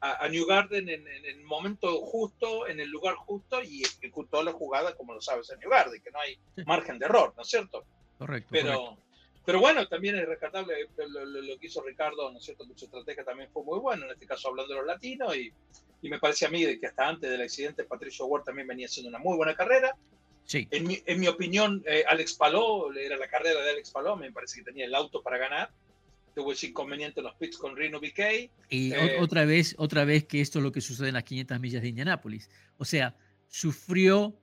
a, 0.02 0.28
New 0.28 0.44
Garden 0.44 0.90
en, 0.90 1.06
el 1.08 1.42
momento 1.42 1.98
justo, 2.02 2.68
en 2.68 2.78
el 2.78 2.90
lugar 2.90 3.14
justo, 3.14 3.62
y 3.62 3.82
ejecutó 3.82 4.42
la 4.42 4.52
jugada 4.52 4.94
como 4.94 5.14
lo 5.14 5.22
sabes 5.22 5.50
en 5.50 5.58
New 5.58 5.70
Garden, 5.70 6.02
que 6.02 6.10
no 6.10 6.20
hay 6.20 6.38
margen 6.66 6.98
de 6.98 7.06
error, 7.06 7.32
¿no 7.34 7.42
es 7.42 7.48
cierto? 7.48 7.86
Correcto. 8.18 8.48
Pero, 8.50 8.98
pero 9.46 9.60
bueno, 9.60 9.86
también 9.86 10.18
es 10.18 10.26
rescatable 10.26 10.74
lo, 10.96 11.58
que 11.58 11.68
hizo 11.68 11.80
Ricardo, 11.80 12.32
¿no 12.32 12.38
es 12.38 12.44
cierto? 12.44 12.66
Su 12.74 12.86
estrategia 12.86 13.24
también 13.24 13.48
fue 13.52 13.62
muy 13.62 13.78
buena, 13.78 14.04
en 14.04 14.10
este 14.10 14.26
caso 14.26 14.48
hablando 14.48 14.74
de 14.74 14.80
los 14.80 14.86
latinos, 14.88 15.36
y, 15.36 15.52
y 16.02 16.08
me 16.08 16.18
parece 16.18 16.46
a 16.46 16.50
mí 16.50 16.64
de 16.64 16.80
que 16.80 16.88
hasta 16.88 17.08
antes 17.08 17.30
del 17.30 17.40
accidente 17.40 17.84
Patricio 17.84 18.26
Ward 18.26 18.42
también 18.42 18.66
venía 18.66 18.86
haciendo 18.86 19.08
una 19.08 19.20
muy 19.20 19.36
buena 19.36 19.54
carrera. 19.54 19.96
Sí. 20.44 20.66
En 20.72 20.88
mi, 20.88 21.00
en 21.06 21.20
mi 21.20 21.28
opinión, 21.28 21.80
eh, 21.86 22.04
Alex 22.08 22.34
Paló, 22.34 22.92
era 22.92 23.16
la 23.16 23.28
carrera 23.28 23.62
de 23.62 23.70
Alex 23.70 23.92
Paló, 23.92 24.16
me 24.16 24.32
parece 24.32 24.58
que 24.58 24.64
tenía 24.64 24.84
el 24.84 24.94
auto 24.96 25.22
para 25.22 25.38
ganar. 25.38 25.70
Tuvo 26.34 26.52
ese 26.52 26.66
inconveniente 26.66 27.20
en 27.20 27.26
los 27.26 27.34
pits 27.36 27.56
con 27.56 27.76
Reno 27.76 28.00
BK. 28.00 28.50
Y 28.68 28.92
eh, 28.92 29.18
otra 29.20 29.44
vez, 29.44 29.76
otra 29.78 30.04
vez 30.04 30.24
que 30.24 30.40
esto 30.40 30.58
es 30.58 30.64
lo 30.64 30.72
que 30.72 30.80
sucede 30.80 31.08
en 31.08 31.14
las 31.14 31.24
500 31.24 31.60
millas 31.60 31.82
de 31.82 31.88
Indianápolis. 31.88 32.50
O 32.78 32.84
sea, 32.84 33.16
sufrió 33.46 34.36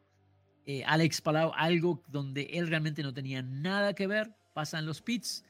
eh, 0.66 0.82
Alex 0.86 1.20
Palau 1.20 1.52
algo 1.56 2.02
donde 2.08 2.44
él 2.54 2.70
realmente 2.70 3.04
no 3.04 3.14
tenía 3.14 3.42
nada 3.42 3.94
que 3.94 4.08
ver 4.08 4.34
pasan 4.54 4.86
los 4.86 5.02
pits 5.02 5.44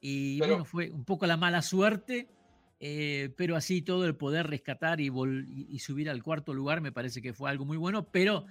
y 0.00 0.38
bueno, 0.38 0.64
fue 0.64 0.90
un 0.90 1.04
poco 1.04 1.26
la 1.26 1.36
mala 1.36 1.62
suerte, 1.62 2.28
eh, 2.78 3.30
pero 3.36 3.56
así 3.56 3.80
todo 3.80 4.04
el 4.04 4.16
poder 4.16 4.46
rescatar 4.46 5.00
y, 5.00 5.10
y, 5.68 5.78
subir 5.78 6.10
al 6.10 6.22
cuarto 6.22 6.52
lugar 6.52 6.82
me 6.82 6.92
parece 6.92 7.22
que 7.22 7.32
fue 7.32 7.48
algo 7.48 7.64
muy 7.64 7.78
bueno, 7.78 8.06
pero 8.10 8.44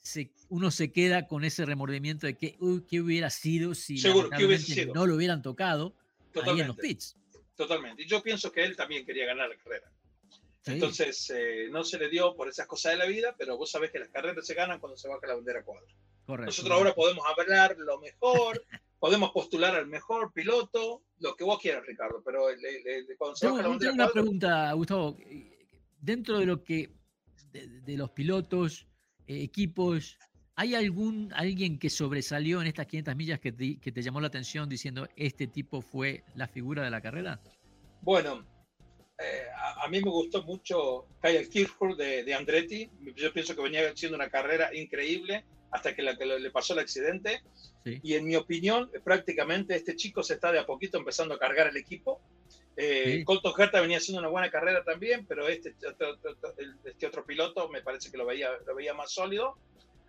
se, 0.00 0.32
uno 0.48 0.70
se 0.70 0.90
queda 0.90 1.28
con 1.28 1.44
ese 1.44 1.64
remordimiento 1.64 2.26
de 2.26 2.36
que, 2.36 2.58
¿qué 2.88 3.00
hubiera 3.00 3.30
sido 3.30 3.74
si 3.74 4.02
no 4.92 5.06
lo 5.06 5.14
hubieran 5.14 5.42
tocado 5.42 5.94
ahí 6.42 6.60
en 6.60 6.68
los 6.68 6.76
pits. 6.76 7.16
Totalmente. 7.54 8.02
Y 8.02 8.06
yo 8.06 8.22
pienso 8.22 8.52
que 8.52 8.64
él 8.64 8.76
también 8.76 9.06
quería 9.06 9.26
ganar 9.26 9.48
la 9.48 9.56
carrera. 9.56 9.90
Entonces, 10.66 11.30
eh, 11.30 11.68
no 11.70 11.84
se 11.84 11.98
le 11.98 12.08
dio 12.08 12.34
por 12.34 12.48
esas 12.48 12.66
cosas 12.66 12.92
de 12.92 12.98
la 12.98 13.06
vida, 13.06 13.34
pero 13.38 13.56
vos 13.56 13.70
sabés 13.70 13.92
que 13.92 14.00
las 14.00 14.08
carreras 14.08 14.44
se 14.44 14.54
ganan 14.54 14.80
cuando 14.80 14.98
se 14.98 15.08
baja 15.08 15.26
la 15.26 15.34
bandera 15.34 15.62
cuadra. 15.62 15.86
Nosotros 16.26 16.72
ahora 16.76 16.92
podemos 16.92 17.24
hablar 17.26 17.76
lo 17.78 18.00
mejor, 18.00 18.64
podemos 18.98 19.30
postular 19.30 19.74
al 19.74 19.86
mejor 19.86 20.32
piloto, 20.32 21.02
lo 21.18 21.34
que 21.36 21.44
vos 21.44 21.60
quieras, 21.60 21.84
Ricardo, 21.86 22.22
pero 22.24 22.46
cuando 23.18 23.36
se 23.36 23.46
tengo, 23.46 23.78
tengo 23.78 23.94
una 23.94 24.08
pregunta, 24.08 24.72
Gustavo. 24.72 25.16
Dentro 26.00 26.38
de 26.38 26.46
lo 26.46 26.62
que, 26.62 26.90
de, 27.52 27.96
los 27.96 28.10
pilotos, 28.10 28.86
eh, 29.26 29.42
equipos, 29.42 30.18
¿hay 30.54 30.74
algún, 30.74 31.32
alguien 31.34 31.78
que 31.78 31.90
sobresalió 31.90 32.60
en 32.60 32.68
estas 32.68 32.86
500 32.86 33.16
millas 33.16 33.40
que 33.40 33.52
te, 33.52 33.78
que 33.78 33.92
te 33.92 34.02
llamó 34.02 34.20
la 34.20 34.28
atención 34.28 34.68
diciendo 34.68 35.08
este 35.16 35.46
tipo 35.46 35.80
fue 35.80 36.22
la 36.34 36.46
figura 36.46 36.84
de 36.84 36.90
la 36.90 37.00
carrera? 37.00 37.40
Bueno, 38.02 38.46
eh, 39.18 39.46
a, 39.82 39.88
mí 39.88 40.00
me 40.00 40.10
gustó 40.10 40.42
mucho 40.42 41.06
Kyle 41.20 41.48
Kirchhoff 41.48 41.96
de, 41.96 42.22
de, 42.22 42.34
Andretti. 42.34 42.88
Yo 43.16 43.32
pienso 43.32 43.56
que 43.56 43.62
venía 43.62 43.90
haciendo 43.90 44.16
una 44.16 44.28
carrera 44.28 44.74
increíble 44.74 45.44
hasta 45.76 45.94
que, 45.94 46.02
la, 46.02 46.16
que 46.16 46.24
le 46.24 46.50
pasó 46.50 46.72
el 46.72 46.80
accidente. 46.80 47.42
Y 47.84 48.14
en 48.14 48.26
mi 48.26 48.34
opinión, 48.34 48.90
prácticamente 49.04 49.76
este 49.76 49.94
chico 49.94 50.22
se 50.22 50.34
está 50.34 50.50
de 50.50 50.58
a 50.58 50.66
poquito 50.66 50.98
empezando 50.98 51.34
a 51.34 51.38
cargar 51.38 51.68
el 51.68 51.76
equipo. 51.76 52.20
Eh, 52.76 53.22
Colton 53.24 53.52
Herta 53.56 53.80
venía 53.80 53.98
haciendo 53.98 54.20
una 54.20 54.28
buena 54.28 54.50
carrera 54.50 54.82
también, 54.82 55.24
pero 55.26 55.46
este 55.46 55.76
otro, 55.86 56.18
este 56.84 57.06
otro 57.06 57.24
piloto 57.24 57.68
me 57.68 57.82
parece 57.82 58.10
que 58.10 58.16
lo 58.16 58.26
veía, 58.26 58.50
lo 58.66 58.74
veía 58.74 58.92
más 58.92 59.12
sólido. 59.12 59.56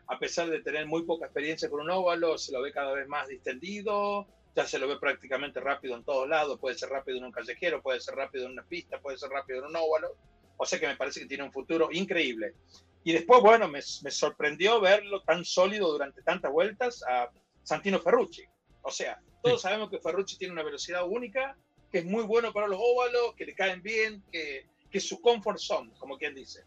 A 0.07 0.17
pesar 0.17 0.49
de 0.49 0.61
tener 0.61 0.87
muy 0.87 1.03
poca 1.03 1.25
experiencia 1.25 1.69
con 1.69 1.81
un 1.81 1.91
óvalo, 1.91 2.37
se 2.37 2.51
lo 2.51 2.61
ve 2.61 2.71
cada 2.71 2.93
vez 2.93 3.07
más 3.07 3.27
distendido, 3.27 4.25
ya 4.55 4.65
se 4.65 4.79
lo 4.79 4.87
ve 4.87 4.97
prácticamente 4.97 5.59
rápido 5.59 5.97
en 5.97 6.03
todos 6.03 6.27
lados. 6.27 6.59
Puede 6.59 6.77
ser 6.77 6.89
rápido 6.89 7.17
en 7.17 7.25
un 7.25 7.31
callejero, 7.31 7.81
puede 7.81 7.99
ser 7.99 8.15
rápido 8.15 8.45
en 8.45 8.53
una 8.53 8.63
pista, 8.63 8.99
puede 8.99 9.17
ser 9.17 9.29
rápido 9.29 9.59
en 9.59 9.65
un 9.65 9.75
óvalo. 9.75 10.15
O 10.55 10.65
sea 10.65 10.79
que 10.79 10.87
me 10.87 10.95
parece 10.95 11.19
que 11.19 11.27
tiene 11.27 11.43
un 11.43 11.51
futuro 11.51 11.89
increíble. 11.91 12.55
Y 13.03 13.13
después, 13.13 13.41
bueno, 13.41 13.67
me, 13.67 13.79
me 14.03 14.11
sorprendió 14.11 14.81
verlo 14.81 15.21
tan 15.21 15.45
sólido 15.45 15.91
durante 15.91 16.21
tantas 16.21 16.51
vueltas 16.51 17.03
a 17.03 17.29
Santino 17.63 17.99
Ferrucci. 17.99 18.43
O 18.81 18.91
sea, 18.91 19.19
todos 19.41 19.61
sabemos 19.61 19.89
que 19.89 19.99
Ferrucci 19.99 20.37
tiene 20.37 20.53
una 20.53 20.63
velocidad 20.63 21.07
única, 21.07 21.57
que 21.91 21.99
es 21.99 22.05
muy 22.05 22.23
bueno 22.23 22.51
para 22.51 22.67
los 22.67 22.79
óvalos, 22.81 23.33
que 23.35 23.45
le 23.45 23.53
caen 23.53 23.81
bien, 23.81 24.23
que, 24.31 24.65
que 24.89 24.97
es 24.97 25.07
su 25.07 25.21
comfort 25.21 25.59
zone, 25.59 25.91
como 25.99 26.17
quien 26.17 26.35
dice. 26.35 26.63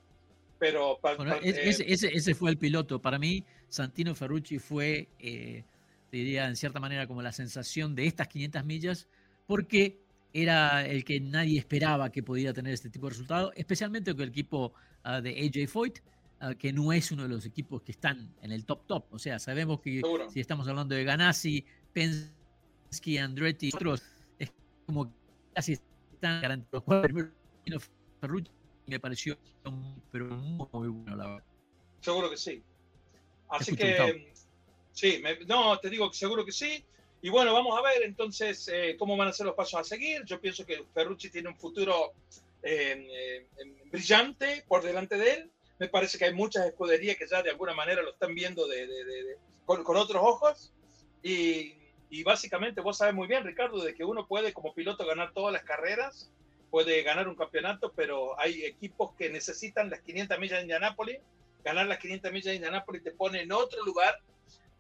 Pero 0.59 1.01
eh, 1.43 1.63
ese, 1.65 1.87
ese, 1.89 2.35
fue 2.35 2.51
el 2.51 2.59
piloto. 2.59 3.01
Para 3.01 3.19
mí, 3.19 3.45
Santino 3.69 4.15
Ferrucci 4.15 4.59
fue, 4.59 5.09
eh, 5.19 5.65
diría 6.13 6.47
en 6.47 6.57
cierta 6.57 6.81
manera, 6.81 7.07
como 7.07 7.23
la 7.23 7.33
sensación 7.33 7.95
de 7.95 8.07
estas 8.07 8.29
500 8.29 8.65
millas, 8.65 9.09
porque 9.47 9.99
era 10.35 10.87
el 10.87 11.05
que 11.05 11.19
nadie 11.19 11.59
esperaba 11.59 12.13
que 12.13 12.23
podía 12.23 12.53
tener 12.53 12.75
este 12.75 12.91
tipo 12.91 13.07
de 13.07 13.11
resultado, 13.11 13.53
especialmente 13.57 14.13
con 14.13 14.23
el 14.23 14.29
equipo 14.29 14.75
ah, 15.03 15.21
de 15.21 15.31
AJ 15.31 15.69
Foyt, 15.69 16.01
que 16.59 16.73
no 16.73 16.93
es 16.93 17.11
uno 17.13 17.25
de 17.25 17.29
los 17.29 17.45
equipos 17.45 17.83
que 17.83 17.93
están 17.93 18.35
en 18.43 18.53
el 18.53 18.65
top 18.65 18.87
top. 18.87 19.05
O 19.11 19.19
sea, 19.19 19.39
sabemos 19.39 19.81
que 19.81 20.03
si 20.33 20.41
estamos 20.41 20.67
hablando 20.69 20.95
de 20.95 21.05
Ganassi, 21.05 21.65
Pensky, 21.93 23.19
Andretti, 23.19 23.71
otros, 23.75 24.03
es 24.39 24.53
como 24.87 25.13
casi 25.55 25.75
están 26.15 26.41
garantizados. 26.41 26.85
Ferrucci 28.21 28.51
me 28.87 29.01
pareció 29.01 29.39
pero 30.11 30.27
muy, 30.27 30.89
bueno, 30.89 31.17
la 31.17 31.27
verdad. 31.27 31.45
Seguro 32.01 32.31
que 32.31 32.37
sí. 32.37 32.63
Así 33.49 33.77
que, 33.77 34.33
sí, 34.93 35.23
no, 35.47 35.79
te 35.79 35.91
digo 35.91 36.11
que 36.11 36.17
seguro 36.17 36.45
que 36.45 36.53
sí. 36.53 36.85
Y 37.23 37.29
bueno, 37.29 37.53
vamos 37.53 37.79
a 37.79 37.83
ver 37.83 38.03
entonces 38.03 38.69
eh, 38.73 38.97
cómo 38.99 39.17
van 39.17 39.29
a 39.29 39.33
ser 39.33 39.47
los 39.47 39.55
pasos 39.55 39.81
a 39.81 39.85
seguir. 39.85 40.25
Yo 40.25 40.41
pienso 40.41 40.65
que 40.65 40.85
Ferrucci 40.95 41.31
tiene 41.31 41.49
un 41.49 41.57
futuro 41.57 42.13
eh, 42.63 43.07
eh, 43.13 43.47
brillante 43.91 44.65
por 44.67 44.83
delante 44.83 45.19
de 45.19 45.35
él. 45.35 45.51
Me 45.81 45.89
parece 45.89 46.17
que 46.17 46.27
hay 46.27 46.33
muchas 46.33 46.67
escuderías 46.67 47.17
que 47.17 47.27
ya 47.27 47.43
de 47.43 47.51
alguna 47.51 47.75
manera 47.75 48.03
lo 48.03 48.13
están 48.13 48.35
viendo 48.35 48.69
de, 48.69 49.37
con, 49.65 49.83
con, 49.83 49.97
otros 49.97 50.23
ojos. 50.25 50.73
Y, 51.23 51.75
y, 52.09 52.23
básicamente 52.23 52.81
vos 52.81 52.99
sabes 52.99 53.15
muy 53.15 53.27
bien, 53.27 53.45
Ricardo, 53.45 53.83
de 53.83 53.95
que 53.95 54.05
uno 54.05 54.29
puede 54.29 54.53
como 54.53 54.73
piloto 54.73 55.05
ganar 55.05 55.33
todas 55.33 55.53
las 55.53 55.65
carreras, 55.65 56.31
puede 56.71 57.03
ganar 57.03 57.27
un 57.27 57.35
campeonato, 57.35 57.93
pero 57.97 58.39
hay 58.39 58.65
equipos 58.65 59.13
que 59.17 59.29
necesitan 59.29 59.91
las 59.91 60.01
500 60.03 60.39
millas 60.39 60.59
de 60.59 60.63
Indianápolis. 60.63 61.19
Ganar 61.65 61.89
las 61.89 61.99
500 61.99 62.31
millas 62.31 62.47
de 62.47 62.55
Indianápolis 62.55 63.03
te 63.03 63.11
pone 63.11 63.43
en 63.43 63.51
otro 63.51 63.85
lugar 63.85 64.23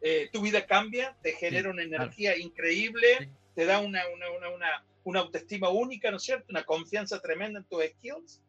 eh, 0.02 0.30
tu 0.32 0.40
vida 0.40 0.66
cambia, 0.66 1.14
te 1.22 1.32
genera 1.32 1.70
una 1.70 1.82
energía 1.82 2.36
increíble, 2.38 3.30
te 3.54 3.66
da 3.66 3.80
una, 3.80 4.02
una, 4.14 4.30
una, 4.30 4.84
una, 5.04 5.20
autoestima 5.20 5.68
única, 5.68 6.10
¿no 6.10 6.16
es 6.16 6.22
cierto? 6.22 6.46
Una 6.48 6.64
confianza 6.64 7.20
tremenda 7.20 7.60
en 7.60 7.66
tus 7.66 7.84
skills 7.84 8.40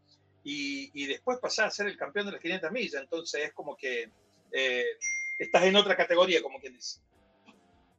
y, 0.44 0.92
y, 0.94 1.06
después 1.06 1.40
pasar 1.40 1.68
a 1.68 1.72
ser 1.72 1.88
el 1.88 1.98
campeón 1.98 2.26
de 2.26 2.34
las 2.34 2.42
500 2.42 2.72
millas. 2.72 3.02
Entonces 3.02 3.46
es 3.46 3.54
como 3.54 3.76
que 3.76 4.10
eh, 4.52 4.86
estás 5.38 5.64
en 5.64 5.76
otra 5.76 5.96
categoría, 5.96 6.42
como 6.42 6.60
quien 6.60 6.74
dice. 6.74 7.00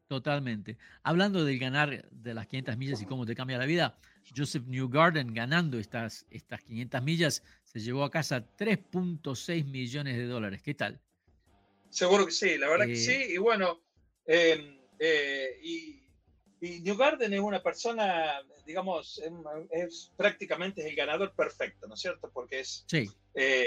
Totalmente. 0.08 0.76
Hablando 1.02 1.44
del 1.44 1.58
ganar 1.58 2.08
de 2.10 2.34
las 2.34 2.46
500 2.46 2.76
millas 2.76 3.00
y 3.00 3.06
cómo 3.06 3.24
te 3.24 3.34
cambia 3.34 3.58
la 3.58 3.64
vida, 3.64 3.96
Joseph 4.36 4.64
Newgarden 4.66 5.32
ganando 5.32 5.78
estas, 5.78 6.26
estas 6.30 6.62
500 6.62 7.02
millas 7.02 7.42
se 7.64 7.80
llevó 7.80 8.04
a 8.04 8.10
casa 8.10 8.46
3.6 8.58 9.64
millones 9.64 10.16
de 10.16 10.26
dólares. 10.26 10.60
¿Qué 10.62 10.74
tal? 10.74 11.00
Seguro 11.88 12.26
que 12.26 12.32
sí, 12.32 12.58
la 12.58 12.68
verdad 12.68 12.86
que 12.86 12.96
sí. 12.96 13.24
Y 13.30 13.38
bueno, 13.38 13.80
em, 14.26 14.78
eh, 14.98 15.58
y, 15.62 16.01
y, 16.62 16.80
New 16.80 16.96
Garden 16.96 17.32
es 17.32 17.40
una 17.40 17.62
persona, 17.62 18.40
digamos, 18.64 19.20
es, 19.70 20.10
prácticamente 20.16 20.88
el 20.88 20.94
ganador 20.94 21.34
perfecto, 21.34 21.86
¿no 21.86 21.94
es 21.94 22.00
cierto? 22.00 22.30
Porque 22.32 22.60
es, 22.60 22.84
sí. 22.86 23.10
Eh, 23.34 23.66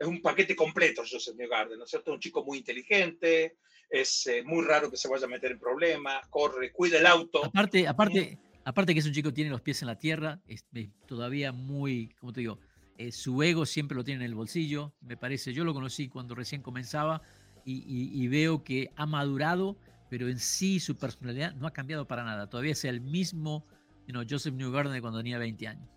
es 0.00 0.06
un 0.06 0.20
paquete 0.20 0.56
completo, 0.56 1.02
Joseph 1.08 1.36
New 1.36 1.48
Garden, 1.48 1.78
¿no 1.78 1.84
es 1.84 1.90
cierto? 1.90 2.12
Un 2.12 2.20
chico 2.20 2.44
muy 2.44 2.58
inteligente, 2.58 3.56
es 3.88 4.26
eh, 4.26 4.42
muy 4.42 4.64
raro 4.64 4.90
que 4.90 4.96
se 4.96 5.08
vaya 5.08 5.26
a 5.26 5.28
meter 5.28 5.52
en 5.52 5.58
problemas, 5.58 6.26
corre, 6.28 6.72
cuida 6.72 6.98
el 6.98 7.06
auto. 7.06 7.44
Aparte, 7.44 7.86
aparte, 7.86 8.38
aparte 8.64 8.94
que 8.94 9.00
es 9.00 9.06
un 9.06 9.12
chico 9.12 9.30
que 9.30 9.36
tiene 9.36 9.50
los 9.50 9.60
pies 9.60 9.82
en 9.82 9.88
la 9.88 9.98
tierra, 9.98 10.40
es 10.46 10.64
todavía 11.06 11.52
muy, 11.52 12.14
¿cómo 12.18 12.32
te 12.32 12.40
digo? 12.40 12.58
Eh, 12.98 13.12
su 13.12 13.42
ego 13.42 13.66
siempre 13.66 13.96
lo 13.96 14.04
tiene 14.04 14.24
en 14.24 14.30
el 14.30 14.34
bolsillo, 14.34 14.92
me 15.00 15.16
parece. 15.16 15.52
Yo 15.54 15.64
lo 15.64 15.72
conocí 15.72 16.08
cuando 16.08 16.34
recién 16.34 16.60
comenzaba 16.60 17.22
y, 17.64 18.28
veo 18.28 18.64
que 18.64 18.90
ha 18.96 19.06
madurado, 19.06 19.76
pero 20.10 20.28
en 20.28 20.40
sí 20.40 20.80
su 20.80 20.96
personalidad 20.96 21.54
no 21.54 21.68
ha 21.68 21.72
cambiado 21.72 22.06
para 22.06 22.24
nada. 22.24 22.50
Todavía 22.50 22.72
es 22.72 22.84
el 22.84 23.00
mismo 23.00 23.64
you 24.06 24.12
know, 24.12 24.24
Joseph 24.28 24.52
Newgarden 24.52 24.92
de 24.92 25.00
cuando 25.00 25.20
tenía 25.20 25.38
20 25.38 25.68
años. 25.68 25.88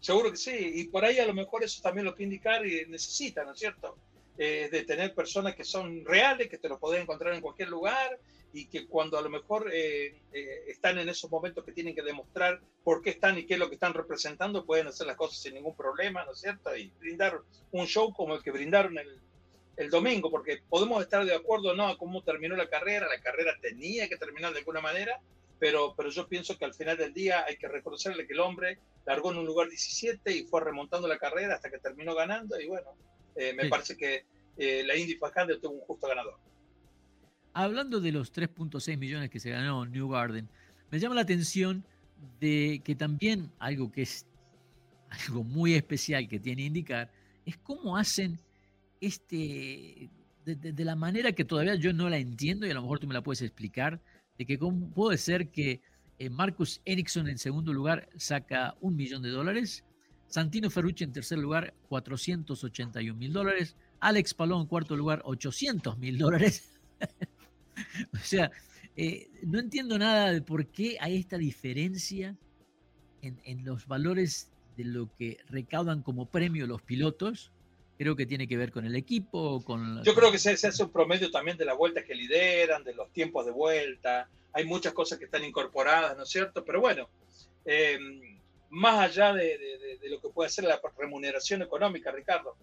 Seguro 0.00 0.32
que 0.32 0.36
sí, 0.36 0.72
y 0.74 0.88
por 0.88 1.04
ahí 1.04 1.20
a 1.20 1.26
lo 1.26 1.32
mejor 1.32 1.62
eso 1.62 1.80
también 1.80 2.04
lo 2.04 2.14
que 2.16 2.24
indicar 2.24 2.66
y 2.66 2.84
necesita, 2.86 3.44
¿no 3.44 3.52
es 3.52 3.60
cierto? 3.60 3.96
Eh, 4.36 4.68
de 4.72 4.82
tener 4.82 5.14
personas 5.14 5.54
que 5.54 5.62
son 5.62 6.04
reales, 6.04 6.48
que 6.48 6.58
te 6.58 6.68
lo 6.68 6.80
podés 6.80 7.00
encontrar 7.00 7.34
en 7.34 7.40
cualquier 7.40 7.68
lugar 7.68 8.18
y 8.52 8.66
que 8.66 8.88
cuando 8.88 9.16
a 9.16 9.22
lo 9.22 9.30
mejor 9.30 9.70
eh, 9.72 10.16
eh, 10.32 10.64
están 10.66 10.98
en 10.98 11.08
esos 11.08 11.30
momentos 11.30 11.64
que 11.64 11.70
tienen 11.70 11.94
que 11.94 12.02
demostrar 12.02 12.60
por 12.82 13.00
qué 13.00 13.10
están 13.10 13.38
y 13.38 13.46
qué 13.46 13.54
es 13.54 13.60
lo 13.60 13.68
que 13.68 13.76
están 13.76 13.94
representando, 13.94 14.66
pueden 14.66 14.88
hacer 14.88 15.06
las 15.06 15.16
cosas 15.16 15.38
sin 15.38 15.54
ningún 15.54 15.76
problema, 15.76 16.24
¿no 16.24 16.32
es 16.32 16.40
cierto? 16.40 16.76
Y 16.76 16.90
brindar 16.98 17.40
un 17.70 17.86
show 17.86 18.12
como 18.12 18.34
el 18.34 18.42
que 18.42 18.50
brindaron 18.50 18.98
el, 18.98 19.20
el 19.76 19.90
domingo, 19.90 20.30
porque 20.30 20.62
podemos 20.68 21.02
estar 21.02 21.24
de 21.24 21.34
acuerdo 21.34 21.70
o 21.70 21.74
no 21.74 21.88
a 21.88 21.98
cómo 21.98 22.22
terminó 22.22 22.56
la 22.56 22.68
carrera, 22.68 23.08
la 23.08 23.20
carrera 23.20 23.56
tenía 23.60 24.08
que 24.08 24.16
terminar 24.16 24.52
de 24.52 24.60
alguna 24.60 24.80
manera, 24.80 25.20
pero, 25.58 25.94
pero 25.96 26.10
yo 26.10 26.28
pienso 26.28 26.58
que 26.58 26.64
al 26.64 26.74
final 26.74 26.96
del 26.96 27.14
día 27.14 27.44
hay 27.46 27.56
que 27.56 27.68
reconocerle 27.68 28.26
que 28.26 28.34
el 28.34 28.40
hombre 28.40 28.78
largó 29.06 29.32
en 29.32 29.38
un 29.38 29.46
lugar 29.46 29.68
17 29.68 30.30
y 30.30 30.44
fue 30.44 30.60
remontando 30.60 31.08
la 31.08 31.18
carrera 31.18 31.54
hasta 31.54 31.70
que 31.70 31.78
terminó 31.78 32.14
ganando 32.14 32.60
y 32.60 32.66
bueno, 32.66 32.88
eh, 33.36 33.54
me 33.54 33.68
parece 33.68 33.96
que 33.96 34.24
la 34.56 34.94
Indy 34.96 35.18
500 35.18 35.60
tuvo 35.60 35.72
un 35.72 35.80
justo 35.80 36.06
ganador. 36.06 36.36
Hablando 37.54 38.00
de 38.00 38.12
los 38.12 38.32
3.6 38.32 38.98
millones 38.98 39.30
que 39.30 39.40
se 39.40 39.50
ganó 39.50 39.84
New 39.86 40.08
Garden, 40.08 40.48
me 40.90 40.98
llama 40.98 41.14
la 41.14 41.22
atención 41.22 41.84
de 42.40 42.80
que 42.84 42.94
también 42.94 43.50
algo 43.58 43.90
que 43.90 44.02
es 44.02 44.26
algo 45.08 45.42
muy 45.44 45.74
especial 45.74 46.28
que 46.28 46.38
tiene 46.38 46.62
indicar 46.62 47.10
es 47.44 47.56
cómo 47.58 47.96
hacen 47.96 48.38
este 49.02 50.10
de, 50.44 50.84
la 50.84 50.96
manera 50.96 51.32
que 51.32 51.44
todavía 51.44 51.74
yo 51.74 51.92
no 51.92 52.08
la 52.08 52.18
entiendo 52.18 52.66
y 52.66 52.70
a 52.70 52.74
lo 52.74 52.82
mejor 52.82 52.98
tú 52.98 53.06
me 53.06 53.14
la 53.14 53.22
puedes 53.22 53.42
explicar 53.42 54.00
de 54.38 54.46
que 54.46 54.58
cómo 54.58 54.90
puede 54.90 55.18
ser 55.18 55.50
que 55.50 55.80
eh, 56.18 56.30
Marcus 56.30 56.80
Ericsson 56.84 57.28
en 57.28 57.38
segundo 57.38 57.72
lugar 57.72 58.08
saca 58.16 58.74
un 58.80 58.96
millón 58.96 59.22
de 59.22 59.30
dólares, 59.30 59.84
Santino 60.26 60.70
Ferrucci 60.70 61.04
en 61.04 61.12
tercer 61.12 61.38
lugar 61.38 61.74
481 61.88 63.14
mil 63.14 63.32
dólares, 63.32 63.76
Alex 64.00 64.34
Palón 64.34 64.62
en 64.62 64.66
cuarto 64.66 64.96
lugar 64.96 65.20
800 65.24 65.98
mil 65.98 66.18
dólares 66.18 66.72
o 68.12 68.18
sea, 68.18 68.50
eh, 68.96 69.30
no 69.42 69.58
entiendo 69.58 69.98
nada 69.98 70.32
de 70.32 70.42
por 70.42 70.66
qué 70.66 70.96
hay 71.00 71.16
esta 71.16 71.38
diferencia 71.38 72.36
en, 73.22 73.64
los 73.64 73.86
valores 73.86 74.50
de 74.76 74.84
lo 74.84 75.08
que 75.16 75.38
recaudan 75.48 76.02
como 76.02 76.26
premio 76.26 76.66
los 76.66 76.82
pilotos. 76.82 77.52
Creo 78.02 78.16
que 78.16 78.26
tiene 78.26 78.48
que 78.48 78.56
ver 78.56 78.72
con 78.72 78.84
el 78.84 78.96
equipo, 78.96 79.62
con... 79.64 80.02
Yo 80.02 80.12
creo 80.12 80.32
que 80.32 80.38
se, 80.38 80.50
hace 80.50 80.82
un 80.82 80.90
promedio 80.90 81.30
también 81.30 81.56
de 81.56 81.64
las 81.64 81.76
vueltas 81.76 82.04
que 82.04 82.16
lideran, 82.16 82.82
de 82.82 82.94
los 82.94 83.12
tiempos 83.12 83.46
de 83.46 83.52
vuelta. 83.52 84.28
Hay 84.52 84.64
muchas 84.64 84.92
cosas 84.92 85.20
que 85.20 85.26
están 85.26 85.44
incorporadas, 85.44 86.16
¿no 86.16 86.24
es 86.24 86.28
cierto? 86.28 86.64
Pero 86.64 86.80
bueno, 86.80 87.08
eh, 87.64 88.00
más 88.70 88.98
allá 88.98 89.32
de, 89.32 89.56
de, 90.00 90.10
lo 90.10 90.20
que 90.20 90.30
puede 90.30 90.50
ser 90.50 90.64
la 90.64 90.80
remuneración 90.98 91.62
económica, 91.62 92.10
Ricardo, 92.10 92.56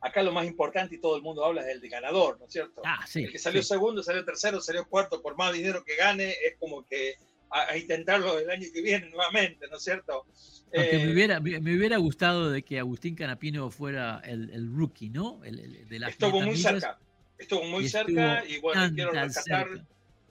acá 0.00 0.22
lo 0.22 0.30
más 0.30 0.46
importante 0.46 0.94
y 0.94 1.00
todo 1.00 1.16
el 1.16 1.22
mundo 1.22 1.44
habla 1.44 1.62
es 1.62 1.74
el 1.74 1.80
de 1.80 1.88
ganador, 1.88 2.38
¿no 2.38 2.46
es 2.46 2.52
cierto? 2.52 2.80
Ah, 2.84 3.04
sí, 3.04 3.24
el 3.24 3.32
que 3.32 3.40
salió 3.40 3.64
segundo, 3.64 4.00
salió 4.00 4.24
tercero, 4.24 4.60
salió 4.60 4.86
cuarto, 4.88 5.20
por 5.20 5.36
más 5.36 5.52
dinero 5.52 5.82
que 5.82 5.96
gane, 5.96 6.36
es 6.46 6.56
como 6.56 6.86
que 6.86 7.16
a, 7.50 7.76
intentarlo 7.76 8.38
el 8.38 8.50
año 8.50 8.66
que 8.72 8.82
viene 8.82 9.08
nuevamente, 9.10 9.66
¿no 9.70 9.76
es 9.76 9.84
cierto? 9.84 10.26
Me, 10.72 10.90
eh, 10.90 11.12
hubiera, 11.12 11.40
me, 11.40 11.58
hubiera 11.58 11.98
gustado 11.98 12.50
de 12.50 12.62
que 12.62 12.78
Agustín 12.78 13.14
Canapino 13.14 13.70
fuera 13.70 14.20
el, 14.24 14.50
el 14.50 14.74
rookie, 14.74 15.10
¿no? 15.10 15.42
El, 15.44 15.88
de 15.88 15.96
estuvo 16.08 16.40
muy 16.40 16.56
cerca, 16.56 16.98
estuvo 17.38 17.64
muy 17.64 17.88
cerca 17.88 18.44
y 18.46 18.58
bueno, 18.60 18.92
quiero 18.94 19.12
rescatar, 19.12 19.68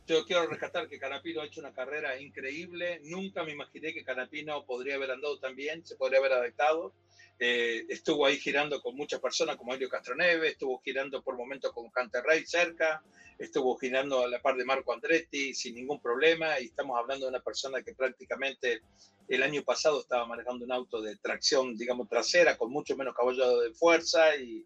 yo 0.06 0.26
quiero 0.26 0.48
rescatar 0.48 0.90
que 0.90 1.00
Canapino 1.00 1.42
ha 1.42 1.46
hecho 1.46 1.62
una 1.62 1.74
carrera 1.74 2.20
increíble, 2.20 3.00
nunca 3.06 3.44
me 3.44 3.54
imaginé 3.54 3.94
que 3.94 4.04
Canapino 4.04 4.66
podría 4.66 4.96
haber 4.96 5.12
andado 5.12 5.40
tan 5.40 5.56
bien, 5.56 5.86
se 5.86 5.96
podría 5.96 6.20
haber 6.20 6.34
adaptado 6.34 6.94
eh, 7.40 7.86
estuvo 7.90 8.26
ahí 8.26 8.38
girando 8.38 8.82
con 8.82 8.96
muchas 8.96 9.20
personas 9.20 9.58
como 9.58 9.74
Helio 9.74 9.90
Castroneve, 9.90 10.50
estuvo 10.50 10.80
girando 10.80 11.22
por 11.24 11.36
momentos 11.36 11.74
con 11.74 11.90
Canterrey 11.90 12.46
cerca, 12.46 13.04
estuvo 13.40 13.76
girando 13.78 14.24
a 14.24 14.28
la 14.28 14.42
par 14.42 14.56
de 14.56 14.66
Marco 14.66 14.94
Andretti 14.94 15.54
sin 15.54 15.76
ningún 15.76 16.00
problema 16.00 16.60
y 16.60 16.66
estamos 16.66 16.98
hablando 16.98 17.26
de 17.26 17.32
una 17.32 17.42
persona 17.42 17.82
que 17.82 17.96
prácticamente 17.96 18.82
el 19.28 19.42
año 19.42 19.64
pasado 19.64 20.00
estaba 20.02 20.26
manejando 20.26 20.66
un 20.66 20.72
auto 20.72 21.02
de 21.02 21.16
tracción, 21.18 21.76
digamos, 21.76 22.08
trasera 22.08 22.58
con 22.58 22.72
mucho 22.72 22.96
menos 22.96 23.16
caballo 23.16 23.62
de 23.62 23.74
fuerza 23.74 24.36
y 24.36 24.66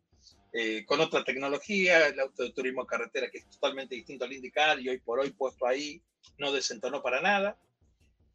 eh, 0.53 0.85
con 0.85 0.99
otra 0.99 1.23
tecnología, 1.23 2.07
el 2.07 2.19
auto 2.19 2.43
de 2.43 2.51
turismo 2.51 2.85
carretera 2.85 3.29
que 3.29 3.39
es 3.39 3.49
totalmente 3.49 3.95
distinto 3.95 4.25
al 4.25 4.33
indicar 4.33 4.79
y 4.79 4.89
hoy 4.89 4.99
por 4.99 5.19
hoy 5.19 5.31
puesto 5.31 5.65
ahí 5.65 6.01
no 6.37 6.51
desentonó 6.51 7.01
para 7.01 7.21
nada 7.21 7.57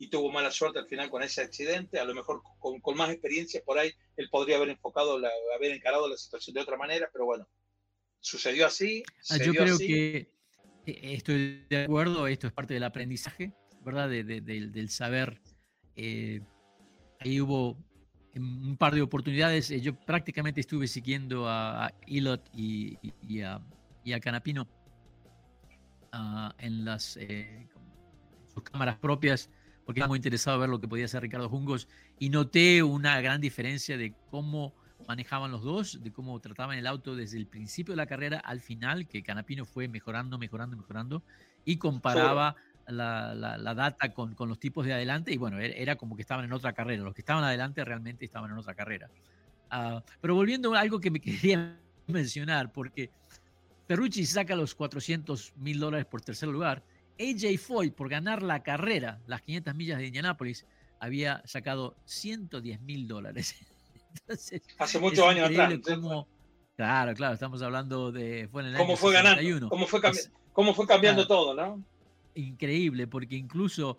y 0.03 0.09
tuvo 0.09 0.33
mala 0.33 0.51
suerte 0.51 0.81
al 0.81 0.89
final 0.89 1.09
con 1.09 1.23
ese 1.23 1.43
accidente. 1.43 2.01
A 2.01 2.05
lo 2.05 2.13
mejor 2.13 2.43
con, 2.59 2.81
con 2.81 2.97
más 2.97 3.11
experiencia 3.11 3.63
por 3.65 3.79
ahí 3.79 3.93
él 4.17 4.29
podría 4.33 4.57
haber 4.57 4.71
enfocado, 4.71 5.17
la, 5.17 5.31
haber 5.55 5.71
encarado 5.71 6.09
la 6.09 6.17
situación 6.17 6.55
de 6.55 6.61
otra 6.61 6.77
manera, 6.77 7.09
pero 7.13 7.25
bueno, 7.25 7.49
sucedió 8.19 8.67
así. 8.67 9.05
Ah, 9.31 9.37
yo 9.37 9.53
creo 9.53 9.79
que 9.79 10.29
eh, 10.87 11.15
estoy 11.15 11.65
de 11.71 11.85
acuerdo, 11.85 12.27
esto 12.27 12.49
es 12.49 12.53
parte 12.53 12.75
del 12.75 12.83
aprendizaje, 12.83 13.53
¿verdad? 13.85 14.09
De, 14.09 14.25
del 14.25 14.91
saber. 14.91 15.41
Eh, 15.95 16.41
ahí 17.21 17.41
hubo 17.41 17.79
un 18.35 18.77
par 18.77 18.97
de 18.97 19.03
oportunidades. 19.03 19.71
Eh, 19.71 19.81
yo 19.81 19.95
prácticamente 19.95 20.61
estuve 20.61 20.89
siguiendo 20.89 21.47
a, 21.47 21.87
a 21.87 21.95
Ilot 22.07 22.45
y, 22.53 22.99
y, 23.29 23.43
a, 23.43 23.61
y, 24.03 24.15
a, 24.15 24.19
Canapino 24.19 24.67
uh, 26.13 26.51
en 26.59 26.85
las 26.85 27.17
sus 28.53 28.63
cámaras 28.65 28.99
propias 28.99 29.49
porque 29.93 30.01
estaba 30.01 30.09
muy 30.09 30.17
interesado 30.17 30.57
en 30.57 30.61
ver 30.63 30.71
lo 30.71 30.81
que 30.81 30.89
podía 30.89 31.05
hacer 31.05 31.21
Ricardo 31.21 31.51
Jungos 31.51 31.87
y 32.19 32.31
noté 32.31 32.83
una 32.83 33.21
gran 33.21 33.43
diferencia 33.43 33.99
de 33.99 34.15
cómo 34.31 34.73
manejaban 35.07 35.51
los 35.51 35.63
dos, 35.63 36.03
de 36.03 36.11
cómo 36.11 36.41
trataban 36.41 36.79
el 36.79 36.87
auto 36.87 37.15
desde 37.15 37.37
el 37.37 37.47
principio 37.47 37.93
de 37.93 37.97
la 37.97 38.07
carrera 38.07 38.39
al 38.39 38.61
final, 38.61 39.07
que 39.07 39.23
Canapino 39.23 39.67
fue 39.67 39.89
mejorando, 39.89 40.39
mejorando, 40.39 40.79
mejorando, 40.79 41.23
y 41.67 41.77
comparaba 41.77 42.57
la, 42.87 43.35
la, 43.35 43.75
data 43.75 44.15
con, 44.15 44.35
con, 44.35 44.49
los 44.49 44.59
tipos 44.59 44.87
de 44.87 44.95
adelante, 44.95 45.31
y 45.31 45.37
bueno, 45.37 45.59
era, 45.61 45.97
como 45.97 46.17
que 46.17 46.23
estaban 46.23 46.47
en 46.47 46.53
otra 46.55 46.73
carrera, 46.73 47.03
los 47.03 47.13
que 47.15 47.21
estaban 47.21 47.45
adelante 47.45 47.85
realmente 47.85 48.25
estaban 48.25 48.51
en 48.51 48.57
otra 48.57 48.75
carrera. 48.75 49.11
Ah, 49.71 50.03
pero 50.23 50.35
volviendo 50.35 50.75
a 50.75 50.81
algo 50.81 51.01
que 51.01 51.11
me 51.11 51.21
quería 51.21 51.79
mencionar, 52.07 52.73
porque 52.73 53.11
Ferrucci 53.89 54.25
saca 54.25 54.57
los 54.57 54.75
400 54.75 55.53
mil 55.57 55.79
dólares 55.79 56.07
por 56.07 56.23
tercer 56.23 56.49
lugar, 56.49 56.83
AJ 57.23 57.59
Foy 57.59 57.91
por 57.91 58.09
ganar 58.09 58.43
la 58.43 58.63
carrera, 58.63 59.21
las 59.27 59.43
500 59.43 59.75
millas 59.75 59.99
de 59.99 60.07
Indianápolis, 60.07 60.67
había 60.99 61.43
sacado 61.45 61.97
110 62.05 62.81
mil 62.81 63.07
dólares. 63.07 63.55
Hace 64.79 64.99
muchos 64.99 65.27
años 65.27 65.51
atrás. 65.51 65.75
claro, 66.77 67.15
claro, 67.15 67.35
estamos 67.35 67.63
hablando 67.63 68.13
de. 68.13 68.49
Fue 68.51 68.63
en 68.63 68.69
el 68.69 68.77
¿Cómo, 68.77 68.97
fue 68.97 69.13
ganando, 69.13 69.69
¿Cómo, 69.69 69.87
fue 69.87 70.01
¿Cómo 70.53 70.75
fue 70.75 70.87
cambiando 70.87 71.27
todo, 71.27 71.55
no? 71.55 71.83
Increíble, 72.35 73.07
porque 73.07 73.37
incluso 73.37 73.99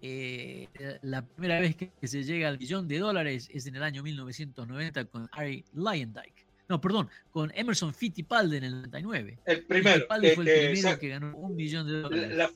eh, 0.00 0.68
la 1.02 1.24
primera 1.24 1.60
vez 1.60 1.76
que, 1.76 1.92
se 2.06 2.24
llega 2.24 2.48
al 2.48 2.58
millón 2.58 2.88
de 2.88 2.98
dólares 2.98 3.48
es 3.52 3.66
en 3.66 3.76
el 3.76 3.82
año 3.82 4.02
1990 4.02 5.04
con 5.06 5.28
Harry 5.32 5.64
Lyondike. 5.74 6.46
No, 6.72 6.80
perdón, 6.80 7.10
con 7.30 7.52
Emerson 7.54 7.92
Fittipaldi 7.92 8.56
en 8.56 8.64
el 8.64 8.72
99. 8.72 9.40
El 9.44 9.66
primero. 9.66 9.96
Fittipaldi 9.96 10.30
fue 10.30 10.44
el 10.44 10.70
primero 10.72 10.98
que 10.98 11.08
ganó 11.08 11.36
un 11.36 11.54
millón 11.54 11.86
de 11.86 12.00
dólares. 12.00 12.50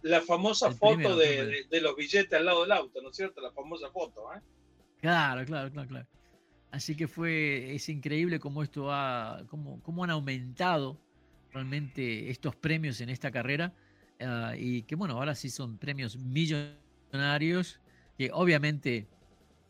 La, 0.00 0.22
famosa 0.22 0.70
foto 0.70 1.14
de, 1.18 1.66
de, 1.68 1.80
los 1.82 1.94
billetes 1.94 2.32
al 2.32 2.46
lado 2.46 2.62
del 2.62 2.72
auto, 2.72 3.02
¿no 3.02 3.10
es 3.10 3.16
cierto? 3.16 3.42
La 3.42 3.52
famosa 3.52 3.90
foto, 3.90 4.32
¿eh? 4.34 4.40
Claro, 5.02 5.44
claro, 5.44 5.70
claro, 5.70 5.86
claro. 5.86 6.06
Así 6.70 6.96
que 6.96 7.08
fue, 7.08 7.74
es 7.74 7.90
increíble 7.90 8.40
cómo 8.40 8.62
esto 8.62 8.90
ha, 8.90 9.44
cómo, 9.48 9.82
cómo 9.82 10.02
han 10.02 10.08
aumentado 10.08 10.98
realmente 11.52 12.30
estos 12.30 12.56
premios 12.56 13.02
en 13.02 13.10
esta 13.10 13.30
carrera 13.30 13.74
ah, 14.20 14.54
y 14.56 14.80
que 14.84 14.94
bueno, 14.94 15.18
ahora 15.18 15.34
sí 15.34 15.50
son 15.50 15.76
premios 15.76 16.16
millonarios 16.16 17.80
que 18.16 18.30
obviamente 18.32 19.06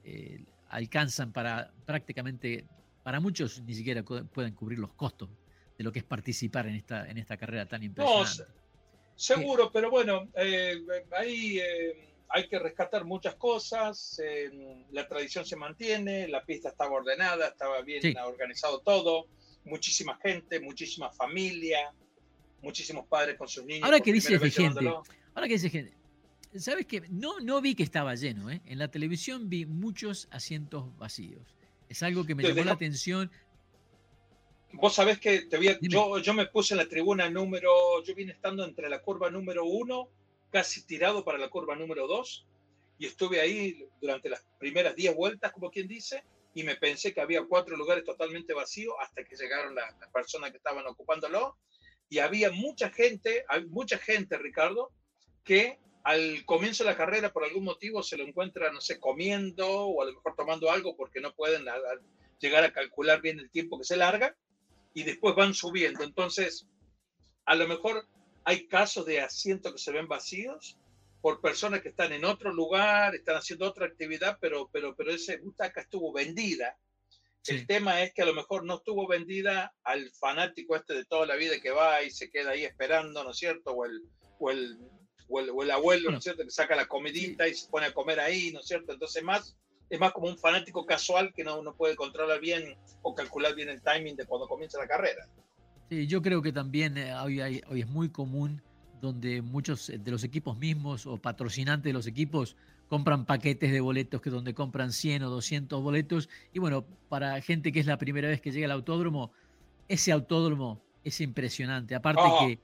eh, 0.05 0.45
alcanzan 0.69 1.33
para 1.33 1.73
prácticamente, 1.85 2.65
para 3.09 3.21
muchos 3.21 3.63
ni 3.63 3.73
siquiera 3.73 4.03
pueden 4.03 4.53
cubrir 4.53 4.79
los 4.79 4.93
costos 4.93 5.31
de 5.79 5.83
lo 5.83 5.91
que 5.91 6.01
es 6.01 6.05
participar 6.05 6.67
en 6.67 6.75
esta, 6.75 7.09
en 7.09 7.17
esta 7.17 7.39
carrera 7.39 7.65
tan 7.65 7.83
impresionante. 7.83 8.43
No, 8.43 8.49
seguro, 9.17 9.73
pero 9.73 9.91
bueno, 9.91 10.29
eh, 10.37 10.77
ahí... 11.17 11.59
Eh, 11.59 12.05
hay 12.29 12.47
que 12.47 12.59
rescatar 12.59 13.07
muchas 13.07 13.37
cosas, 13.37 14.21
la 14.91 15.09
tradición 15.09 15.47
se 15.47 15.57
mantiene, 15.57 16.29
la 16.29 16.45
pista 16.45 16.69
estaba 16.69 16.91
ordenada, 16.91 17.49
estaba 17.49 17.81
bien 17.81 18.15
organizado 18.19 18.81
todo, 18.81 19.29
muchísima 19.65 20.19
gente, 20.23 20.61
muchísima 20.61 21.11
familia, 21.11 21.91
muchísimos 22.61 23.07
padres 23.07 23.39
con 23.39 23.49
sus 23.49 23.65
niños. 23.65 23.85
Ahora 23.85 24.01
que 24.01 24.13
dice 24.13 24.39
gente, 24.39 24.87
ahora 25.35 25.49
que 25.49 25.55
dice 25.55 25.71
gente, 25.71 25.95
¿sabes 26.57 26.85
qué? 26.85 27.01
No, 27.09 27.41
no 27.41 27.63
vi 27.63 27.75
que 27.75 27.85
estaba 27.85 28.15
lleno, 28.15 28.51
¿eh? 28.51 28.61
En 28.67 28.79
la 28.79 28.89
televisión 28.89 29.49
vi 29.49 29.65
muchos 29.65 30.29
asientos 30.31 30.95
vacíos. 30.99 31.55
Es 31.89 32.03
algo 32.03 32.25
que 32.25 32.35
me 32.35 32.43
llamó 32.43 32.65
la 32.65 32.73
atención. 32.73 33.31
Vos 34.73 34.95
sabés 34.95 35.19
que 35.19 35.43
te 35.43 35.59
yo, 35.81 36.19
yo 36.19 36.35
me 36.35 36.47
puse 36.47 36.75
en 36.75 36.79
la 36.79 36.89
tribuna 36.89 37.31
número, 37.31 38.03
yo 38.05 38.15
vine 38.15 38.33
estando 38.33 38.65
entre 38.65 38.89
la 38.89 39.01
curva 39.01 39.31
número 39.31 39.65
uno 39.65 40.11
casi 40.51 40.85
tirado 40.85 41.25
para 41.25 41.39
la 41.39 41.49
curva 41.49 41.77
número 41.77 42.07
2 42.07 42.47
y 42.99 43.07
estuve 43.07 43.41
ahí 43.41 43.87
durante 44.01 44.29
las 44.29 44.45
primeras 44.59 44.95
10 44.97 45.15
vueltas, 45.15 45.53
como 45.53 45.71
quien 45.71 45.87
dice, 45.87 46.25
y 46.55 46.65
me 46.65 46.77
pensé 46.77 47.15
que 47.15 47.21
había 47.21 47.45
cuatro 47.45 47.77
lugares 47.77 48.05
totalmente 48.05 48.53
vacíos 48.55 48.95
hasta 49.01 49.25
que 49.25 49.37
llegaron 49.37 49.75
las, 49.75 49.95
personas 50.13 50.51
que 50.51 50.57
estaban 50.57 50.87
ocupándolo. 50.87 51.57
Y 52.09 52.19
había 52.19 52.51
mucha 52.51 52.91
gente, 52.91 53.45
mucha 53.69 53.99
gente, 53.99 54.39
Ricardo, 54.39 54.91
que 55.45 55.79
al 56.09 56.43
comienzo 56.47 56.85
de 56.85 56.91
la 56.91 56.97
carrera 56.97 57.35
por 57.35 57.45
algún 57.45 57.65
motivo 57.65 58.03
se 58.03 58.17
lo 58.17 58.25
encuentra, 58.25 58.73
no 58.73 58.81
sé, 58.81 58.99
comiendo 58.99 59.69
o 59.69 60.01
a 60.01 60.07
lo 60.07 60.15
mejor 60.15 60.35
tomando 60.35 60.71
algo 60.71 60.97
porque 60.97 61.21
no 61.21 61.35
pueden 61.35 61.67
llegar 62.39 62.65
a 62.65 62.73
calcular 62.73 63.21
bien 63.21 63.39
el 63.39 63.51
tiempo 63.51 63.77
que 63.77 63.85
se 63.85 63.99
larga 63.99 64.35
y 64.95 65.03
después 65.03 65.35
van 65.35 65.53
subiendo. 65.53 66.03
Entonces, 66.05 66.67
a 67.45 67.55
lo 67.57 67.69
mejor 67.69 68.07
hay 68.45 68.67
casos 68.69 69.05
de 69.05 69.21
asientos 69.21 69.71
que 69.73 69.79
se 69.79 69.93
ven 69.93 70.09
vacíos 70.09 70.79
por 71.21 71.43
personas 71.43 71.83
que 71.83 71.91
están 71.91 72.15
en 72.15 72.25
otro 72.25 72.55
lugar, 72.55 73.15
están 73.15 73.37
haciendo 73.37 73.67
otra 73.67 73.85
actividad, 73.85 74.39
pero, 74.41 74.71
pero, 74.73 74.97
pero 74.97 75.11
ese 75.11 75.37
butaca 75.37 75.83
estuvo 75.83 76.11
vendida. 76.11 76.79
El 77.47 77.67
tema 77.67 78.01
es 78.01 78.15
que 78.15 78.23
a 78.23 78.27
lo 78.27 78.33
mejor 78.33 78.65
no 78.65 78.77
estuvo 78.77 79.07
vendida 79.07 79.75
al 79.85 80.11
fanático 80.13 80.75
este 80.75 80.95
de 80.95 81.05
toda 81.05 81.27
la 81.27 81.37
vida 81.37 81.61
que 81.61 81.71
va 81.71 82.03
y 82.03 82.11
se 82.11 82.31
queda 82.31 82.53
ahí 82.53 82.65
esperando, 82.65 83.23
¿no 83.25 83.33
es 83.33 83.37
cierto? 83.37 83.73
O 83.73 83.85
el, 83.85 84.03
o 84.39 84.51
el, 84.51 84.79
o 85.29 85.63
el, 85.63 85.71
abuelo, 85.71 86.11
¿no 86.11 86.19
es 86.19 86.25
cierto? 86.25 86.45
Que 86.45 86.51
saca 86.51 86.75
la 86.75 86.87
comidita 86.87 87.47
y 87.47 87.55
se 87.55 87.69
pone 87.69 87.87
a 87.87 87.93
comer 87.93 88.21
ahí, 88.21 88.51
¿no 88.53 88.61
es 88.61 88.67
cierto? 88.67 88.93
Entonces 88.93 89.23
más, 89.23 89.57
es 89.91 90.01
más 90.01 90.13
como 90.13 90.29
un 90.29 90.39
fanático 90.39 90.87
casual 90.87 91.33
que 91.35 91.45
no, 91.45 91.63
no 91.63 91.75
puede 91.75 91.97
controlar 91.97 92.41
bien 92.41 92.77
o 93.03 93.15
calcular 93.15 93.55
bien 93.55 93.69
el 93.69 93.83
timing 93.83 94.17
de 94.17 94.27
cuando 94.27 94.49
comienza 94.49 94.79
la 94.79 94.87
carrera. 94.87 95.29
Sí, 95.89 96.07
yo 96.07 96.21
creo 96.23 96.43
que 96.43 96.53
también 96.53 96.99
eh, 96.99 97.15
hoy, 97.15 97.41
hoy 97.41 97.81
es 97.81 97.89
muy 97.89 98.11
común 98.11 98.63
donde 99.01 99.43
muchos 99.43 99.89
eh, 99.91 99.99
de 99.99 100.11
los 100.11 100.25
equipos 100.25 100.57
mismos 100.59 101.07
o 101.07 101.17
patrocinantes 101.17 101.85
de 101.85 101.93
los 101.93 102.07
equipos 102.07 102.57
compran 102.89 103.27
paquetes 103.27 103.71
de 103.71 103.81
boletos 103.81 104.21
que 104.21 104.31
donde 104.31 104.55
compran 104.55 104.93
100 104.93 105.25
o 105.25 105.31
200 105.31 105.83
boletos. 105.83 106.29
Y 106.53 106.59
bueno, 106.59 106.85
para 107.09 107.41
gente 107.41 107.73
que 107.73 107.81
es 107.81 107.87
la 107.87 107.99
primera 107.99 108.29
vez 108.29 108.41
que 108.41 108.51
llega 108.51 108.67
al 108.67 108.73
autódromo, 108.73 109.31
ese 109.89 110.13
autódromo 110.13 110.83
es 111.05 111.21
impresionante. 111.21 111.95
Aparte 111.95 112.23
ah. 112.25 112.37
que 112.41 112.59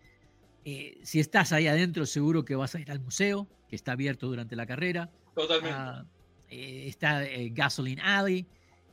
eh, 0.64 0.98
si 1.02 1.20
estás 1.20 1.52
ahí 1.52 1.66
adentro, 1.66 2.06
seguro 2.06 2.44
que 2.44 2.54
vas 2.54 2.74
a 2.74 2.80
ir 2.80 2.90
al 2.90 3.00
museo, 3.00 3.46
que 3.68 3.76
está 3.76 3.92
abierto 3.92 4.26
durante 4.26 4.56
la 4.56 4.66
carrera. 4.66 5.10
Totalmente. 5.34 5.76
Ah, 5.78 6.04
está 6.48 7.22
Gasoline 7.52 8.00
Alley. 8.02 8.46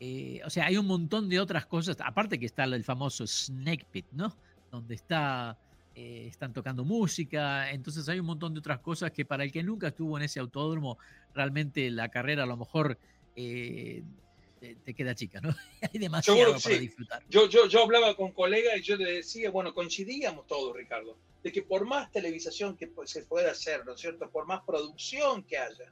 Eh, 0.04 0.42
o 0.44 0.50
sea, 0.50 0.66
hay 0.66 0.78
un 0.78 0.88
montón 0.88 1.30
de 1.30 1.40
otras 1.40 1.68
cosas, 1.68 1.96
aparte 2.04 2.40
que 2.40 2.48
está 2.48 2.64
el 2.64 2.84
famoso 2.84 3.28
Snake 3.28 3.86
Pit, 3.92 4.08
¿no? 4.12 4.36
Donde 4.72 4.96
está, 4.96 5.60
eh, 5.94 6.26
están 6.28 6.54
tocando 6.54 6.84
música, 6.84 7.70
entonces 7.70 8.10
hay 8.10 8.20
un 8.20 8.26
montón 8.26 8.56
de 8.56 8.62
otras 8.62 8.80
cosas 8.80 9.12
que 9.12 9.26
para 9.26 9.44
el 9.44 9.52
que 9.52 9.62
nunca 9.62 9.90
estuvo 9.90 10.18
en 10.18 10.24
ese 10.24 10.40
autódromo, 10.40 10.98
realmente 11.36 11.92
la 11.92 12.10
carrera 12.10 12.44
a 12.44 12.46
lo 12.48 12.58
mejor 12.58 12.98
eh, 14.62 14.78
te, 14.86 14.94
queda 14.94 15.16
chica, 15.16 15.42
¿no? 15.42 15.50
hay 15.82 16.00
demasiado 16.00 16.56
para 16.62 16.78
disfrutar. 16.78 17.24
Yo, 17.28 17.50
yo, 17.50 17.68
yo 17.68 17.82
hablaba 17.82 18.16
con 18.16 18.32
colegas 18.32 18.78
y 18.78 18.82
yo 18.82 18.96
le 18.96 19.14
decía, 19.14 19.50
bueno, 19.50 19.74
coincidíamos 19.74 20.46
todos, 20.46 20.76
Ricardo, 20.76 21.18
de 21.44 21.52
que 21.52 21.64
por 21.64 21.86
más 21.86 22.12
televisación 22.12 22.78
que 22.78 22.92
se 23.06 23.24
pueda 23.24 23.52
hacer, 23.52 23.84
¿no 23.86 23.94
es 23.94 24.02
cierto? 24.02 24.30
Por 24.30 24.46
más 24.46 24.62
producción 24.64 25.44
que 25.44 25.58
haya, 25.58 25.92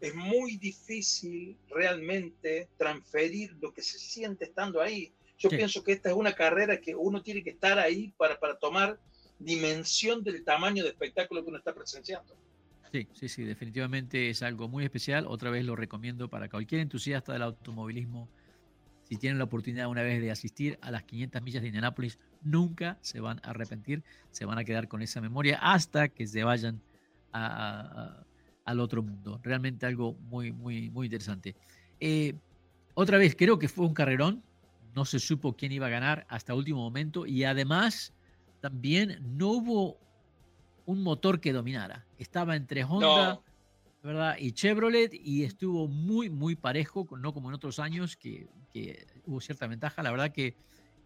es 0.00 0.14
muy 0.14 0.56
difícil 0.56 1.58
realmente 1.68 2.68
transferir 2.78 3.56
lo 3.60 3.72
que 3.72 3.82
se 3.82 3.98
siente 3.98 4.46
estando 4.46 4.80
ahí. 4.80 5.12
Yo 5.38 5.50
pienso 5.50 5.84
que 5.84 5.92
esta 5.92 6.08
es 6.08 6.14
una 6.14 6.32
carrera 6.32 6.80
que 6.80 6.94
uno 6.94 7.22
tiene 7.22 7.44
que 7.44 7.50
estar 7.50 7.78
ahí 7.78 8.14
para, 8.16 8.40
para 8.40 8.58
tomar 8.58 8.98
dimensión 9.38 10.24
del 10.24 10.42
tamaño 10.44 10.82
de 10.82 10.90
espectáculo 10.90 11.42
que 11.42 11.50
uno 11.50 11.58
está 11.58 11.74
presenciando. 11.74 12.34
Sí, 12.92 13.08
sí, 13.12 13.28
sí, 13.28 13.44
definitivamente 13.44 14.30
es 14.30 14.42
algo 14.42 14.68
muy 14.68 14.84
especial. 14.84 15.26
Otra 15.26 15.50
vez 15.50 15.64
lo 15.64 15.76
recomiendo 15.76 16.28
para 16.28 16.48
cualquier 16.48 16.80
entusiasta 16.80 17.32
del 17.32 17.42
automovilismo. 17.42 18.28
Si 19.04 19.16
tienen 19.16 19.38
la 19.38 19.44
oportunidad 19.44 19.88
una 19.88 20.02
vez 20.02 20.20
de 20.20 20.30
asistir 20.30 20.78
a 20.82 20.90
las 20.90 21.04
500 21.04 21.42
millas 21.42 21.62
de 21.62 21.68
Indianápolis, 21.68 22.18
nunca 22.42 22.98
se 23.00 23.20
van 23.20 23.40
a 23.44 23.50
arrepentir, 23.50 24.02
se 24.30 24.44
van 24.44 24.58
a 24.58 24.64
quedar 24.64 24.88
con 24.88 25.02
esa 25.02 25.20
memoria 25.20 25.58
hasta 25.60 26.08
que 26.08 26.26
se 26.26 26.42
vayan 26.42 26.80
al 27.32 28.80
otro 28.80 29.02
mundo. 29.02 29.38
Realmente 29.42 29.86
algo 29.86 30.14
muy, 30.14 30.52
muy, 30.52 30.90
muy 30.90 31.06
interesante. 31.06 31.54
Eh, 32.00 32.34
otra 32.94 33.18
vez, 33.18 33.36
creo 33.36 33.58
que 33.58 33.68
fue 33.68 33.86
un 33.86 33.94
carrerón. 33.94 34.42
No 34.94 35.04
se 35.04 35.18
supo 35.18 35.54
quién 35.54 35.72
iba 35.72 35.86
a 35.86 35.90
ganar 35.90 36.26
hasta 36.28 36.54
último 36.54 36.80
momento. 36.80 37.26
Y 37.26 37.44
además, 37.44 38.14
también 38.60 39.18
no 39.36 39.48
hubo 39.48 39.98
un 40.86 41.02
motor 41.02 41.40
que 41.40 41.52
dominara. 41.52 42.06
Estaba 42.18 42.56
entre 42.56 42.84
Honda 42.84 43.40
¿verdad? 44.02 44.36
y 44.38 44.52
Chevrolet 44.52 45.12
y 45.12 45.44
estuvo 45.44 45.88
muy, 45.88 46.30
muy 46.30 46.54
parejo, 46.54 47.06
no 47.18 47.34
como 47.34 47.48
en 47.48 47.54
otros 47.54 47.78
años 47.78 48.16
que, 48.16 48.48
hubo 49.26 49.40
cierta 49.40 49.66
ventaja. 49.66 50.02
La 50.02 50.10
verdad 50.10 50.32
que 50.32 50.54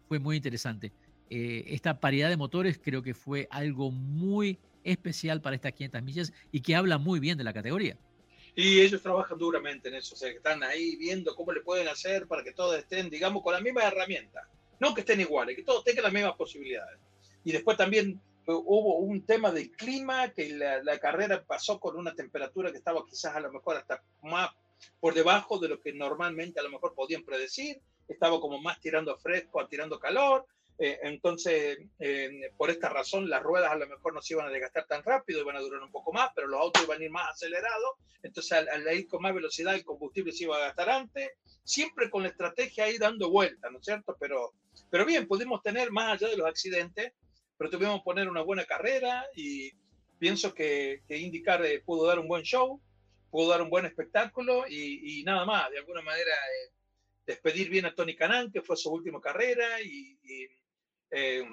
fue 0.07 0.19
muy 0.19 0.37
interesante. 0.37 0.93
Eh, 1.29 1.63
esta 1.67 1.99
paridad 1.99 2.29
de 2.29 2.37
motores 2.37 2.79
creo 2.81 3.01
que 3.01 3.13
fue 3.13 3.47
algo 3.49 3.91
muy 3.91 4.59
especial 4.83 5.41
para 5.41 5.55
estas 5.55 5.73
500 5.73 6.03
millas 6.03 6.33
y 6.51 6.61
que 6.61 6.75
habla 6.75 6.97
muy 6.97 7.19
bien 7.19 7.37
de 7.37 7.43
la 7.43 7.53
categoría. 7.53 7.97
Y 8.55 8.81
ellos 8.81 9.01
trabajan 9.01 9.37
duramente 9.37 9.87
en 9.87 9.95
eso, 9.95 10.13
o 10.13 10.17
sea, 10.17 10.29
que 10.29 10.37
están 10.37 10.61
ahí 10.63 10.97
viendo 10.97 11.35
cómo 11.35 11.53
le 11.53 11.61
pueden 11.61 11.87
hacer 11.87 12.27
para 12.27 12.43
que 12.43 12.51
todos 12.51 12.77
estén, 12.77 13.09
digamos, 13.09 13.41
con 13.41 13.53
la 13.53 13.61
misma 13.61 13.83
herramienta. 13.83 14.47
No 14.79 14.93
que 14.93 15.01
estén 15.01 15.21
iguales, 15.21 15.55
que 15.55 15.63
todos 15.63 15.83
tengan 15.85 16.03
las 16.03 16.13
mismas 16.13 16.35
posibilidades. 16.35 16.99
Y 17.45 17.51
después 17.53 17.77
también 17.77 18.19
hubo 18.51 18.97
un 18.97 19.25
tema 19.25 19.51
del 19.51 19.71
clima, 19.71 20.29
que 20.29 20.49
la, 20.49 20.83
la, 20.83 20.99
carrera 20.99 21.43
pasó 21.43 21.79
con 21.79 21.97
una 21.97 22.13
temperatura 22.13 22.71
que 22.71 22.77
estaba 22.77 23.05
quizás 23.05 23.35
a 23.35 23.39
lo 23.39 23.51
mejor 23.51 23.77
hasta 23.77 24.03
más 24.23 24.51
por 24.99 25.13
debajo 25.13 25.59
de 25.59 25.69
lo 25.69 25.81
que 25.81 25.93
normalmente 25.93 26.59
a 26.59 26.63
lo 26.63 26.69
mejor 26.69 26.93
podían 26.93 27.23
predecir. 27.23 27.81
estaba 28.07 28.39
como 28.41 28.61
más 28.61 28.79
tirando 28.79 29.17
fresco, 29.17 29.65
tirando 29.67 29.99
calor. 29.99 30.45
Eh, 30.77 30.99
entonces, 31.03 31.77
por 32.57 32.71
esta 32.71 32.89
razón, 32.89 33.29
las 33.29 33.43
ruedas 33.43 33.71
a 33.71 33.75
lo 33.75 33.87
mejor 33.87 34.13
no 34.13 34.21
se 34.21 34.33
iban 34.33 34.47
a 34.47 34.49
desgastar 34.49 34.87
tan 34.87 35.03
rápido, 35.03 35.41
iban 35.41 35.55
a 35.55 35.59
durar 35.59 35.81
un 35.81 35.91
poco 35.91 36.11
más, 36.11 36.31
pero 36.35 36.47
los 36.47 36.59
autos 36.59 36.83
iban 36.83 36.99
a 36.99 37.03
ir 37.03 37.11
más 37.11 37.29
acelerados. 37.29 37.97
Entonces, 38.23 38.51
al, 38.53 38.67
al 38.67 38.97
ir 38.97 39.07
con 39.07 39.21
más 39.21 39.33
velocidad, 39.33 39.75
el 39.75 39.85
combustible 39.85 40.31
se 40.31 40.45
iba 40.45 40.57
a 40.57 40.67
gastar 40.67 40.89
antes. 40.89 41.29
Siempre 41.63 42.09
con 42.09 42.23
la 42.23 42.29
estrategia 42.29 42.85
ahí 42.85 42.97
dando 42.97 43.29
vueltas, 43.29 43.71
¿no 43.71 43.77
es 43.77 43.85
cierto? 43.85 44.17
Pero, 44.19 44.53
pero 44.89 45.05
bien, 45.05 45.27
pudimos 45.27 45.61
tener 45.61 45.91
más 45.91 46.13
allá 46.13 46.29
de 46.29 46.37
los 46.37 46.47
accidentes, 46.47 47.13
pero 47.61 47.69
tuvimos 47.69 47.99
que 47.99 48.05
poner 48.05 48.27
una 48.27 48.41
buena 48.41 48.65
carrera 48.65 49.23
y 49.35 49.71
pienso 50.17 50.51
que, 50.51 51.03
que 51.07 51.19
IndyCar 51.19 51.63
eh, 51.63 51.79
pudo 51.85 52.07
dar 52.07 52.17
un 52.17 52.27
buen 52.27 52.41
show, 52.41 52.81
pudo 53.29 53.51
dar 53.51 53.61
un 53.61 53.69
buen 53.69 53.85
espectáculo 53.85 54.65
y, 54.67 55.21
nada 55.23 55.45
más. 55.45 55.69
De 55.69 55.77
alguna 55.77 56.01
manera, 56.01 56.31
eh, 56.31 56.73
despedir 57.23 57.69
bien 57.69 57.85
a 57.85 57.93
Tony 57.93 58.15
Canan, 58.15 58.51
que 58.51 58.63
fue 58.63 58.75
su 58.75 58.89
última 58.91 59.21
carrera 59.21 59.79
y 59.79 60.17
eh, 61.11 61.47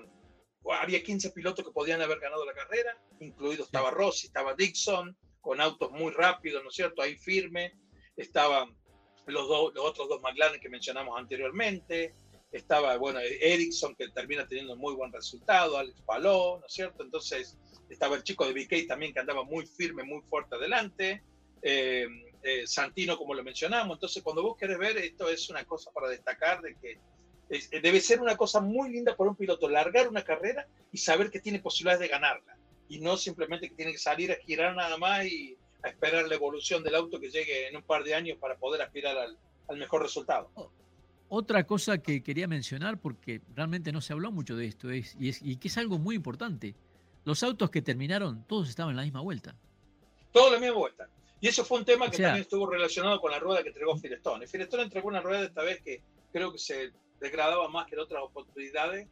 había 0.80 1.02
15 1.02 1.32
pilotos 1.32 1.62
que 1.62 1.72
podían 1.72 2.00
haber 2.00 2.20
ganado 2.20 2.46
la 2.46 2.54
carrera, 2.54 2.98
incluido 3.20 3.64
estaba 3.64 3.90
Rossi, 3.90 4.28
estaba 4.28 4.54
Dixon, 4.54 5.14
con 5.42 5.60
autos 5.60 5.90
muy 5.90 6.10
rápidos, 6.10 6.62
¿no 6.62 6.70
es 6.70 6.74
cierto? 6.74 7.02
Ahí 7.02 7.18
firme. 7.18 7.74
Estaban 8.16 8.74
los, 9.26 9.46
los 9.46 9.84
otros 9.84 10.08
dos 10.08 10.22
McLaren 10.22 10.58
que 10.58 10.70
mencionamos 10.70 11.18
anteriormente. 11.18 12.14
Estaba, 12.50 12.96
bueno, 12.96 13.20
Ericsson, 13.20 13.94
que 13.94 14.08
termina 14.08 14.46
teniendo 14.46 14.76
muy 14.76 14.94
buen 14.94 15.12
resultado, 15.12 15.76
Alex 15.76 16.00
Paló, 16.02 16.58
¿no 16.60 16.66
es 16.66 16.72
cierto? 16.72 17.02
Entonces, 17.02 17.58
estaba 17.90 18.16
el 18.16 18.22
chico 18.22 18.46
de 18.46 18.52
BK 18.52 18.86
también 18.86 19.12
que 19.12 19.20
andaba 19.20 19.44
muy 19.44 19.66
firme, 19.66 20.02
muy 20.02 20.22
fuerte 20.22 20.56
adelante. 20.56 21.22
Eh, 21.62 22.06
eh, 22.42 22.66
Santino, 22.66 23.16
como 23.18 23.34
lo 23.34 23.42
mencionamos. 23.42 23.96
Entonces, 23.96 24.22
cuando 24.22 24.42
vos 24.42 24.56
querés 24.56 24.78
ver, 24.78 24.96
esto 24.96 25.28
es 25.28 25.50
una 25.50 25.64
cosa 25.64 25.90
para 25.90 26.08
destacar 26.08 26.62
de 26.62 26.76
que 26.76 26.98
eh, 27.50 27.80
debe 27.80 28.00
ser 28.00 28.20
una 28.20 28.36
cosa 28.36 28.60
muy 28.60 28.90
linda 28.90 29.16
para 29.16 29.30
un 29.30 29.36
piloto 29.36 29.68
largar 29.68 30.08
una 30.08 30.22
carrera 30.22 30.66
y 30.92 30.98
saber 30.98 31.30
que 31.30 31.40
tiene 31.40 31.60
posibilidades 31.60 32.00
de 32.00 32.08
ganarla 32.08 32.56
y 32.88 33.00
no 33.00 33.16
simplemente 33.16 33.68
que 33.68 33.74
tiene 33.74 33.92
que 33.92 33.98
salir 33.98 34.32
a 34.32 34.36
girar 34.36 34.74
nada 34.74 34.96
más 34.96 35.26
y 35.26 35.56
a 35.82 35.88
esperar 35.88 36.26
la 36.26 36.34
evolución 36.34 36.82
del 36.82 36.94
auto 36.94 37.20
que 37.20 37.30
llegue 37.30 37.68
en 37.68 37.76
un 37.76 37.82
par 37.82 38.02
de 38.04 38.14
años 38.14 38.38
para 38.38 38.56
poder 38.56 38.82
aspirar 38.82 39.16
al, 39.16 39.38
mejor 39.76 40.02
resultado. 40.02 40.50
Otra 41.28 41.66
cosa 41.66 41.98
que 41.98 42.22
quería 42.22 42.48
mencionar, 42.48 42.98
porque 42.98 43.42
realmente 43.54 43.92
no 43.92 44.00
se 44.00 44.12
habló 44.12 44.32
mucho 44.32 44.56
de 44.56 44.66
esto, 44.66 44.90
es, 44.90 45.14
y, 45.18 45.28
es, 45.28 45.40
y 45.42 45.56
que 45.56 45.68
es 45.68 45.76
algo 45.76 45.98
muy 45.98 46.16
importante, 46.16 46.74
los 47.24 47.42
autos 47.42 47.70
que 47.70 47.82
terminaron, 47.82 48.44
todos 48.46 48.68
estaban 48.68 48.92
en 48.92 48.96
la 48.96 49.02
misma 49.02 49.20
vuelta. 49.20 49.54
Todos 50.32 50.48
en 50.48 50.52
la 50.54 50.60
misma 50.60 50.78
vuelta. 50.78 51.08
Y 51.40 51.48
eso 51.48 51.64
fue 51.64 51.78
un 51.78 51.84
tema 51.84 52.10
que 52.10 52.18
también 52.18 52.42
estuvo 52.42 52.68
relacionado 52.68 53.20
con 53.20 53.30
la 53.30 53.38
rueda 53.38 53.62
que 53.62 53.68
entregó 53.68 53.96
Firestone. 53.96 54.46
Firestone 54.46 54.84
entregó 54.84 55.08
una 55.08 55.20
rueda 55.20 55.44
esta 55.44 55.62
vez 55.62 55.80
que 55.82 56.02
creo 56.32 56.50
que 56.50 56.58
se 56.58 56.92
degradaba 57.20 57.68
más 57.68 57.86
que 57.86 57.94
en 57.94 58.00
otras 58.00 58.22
oportunidades. 58.22 59.06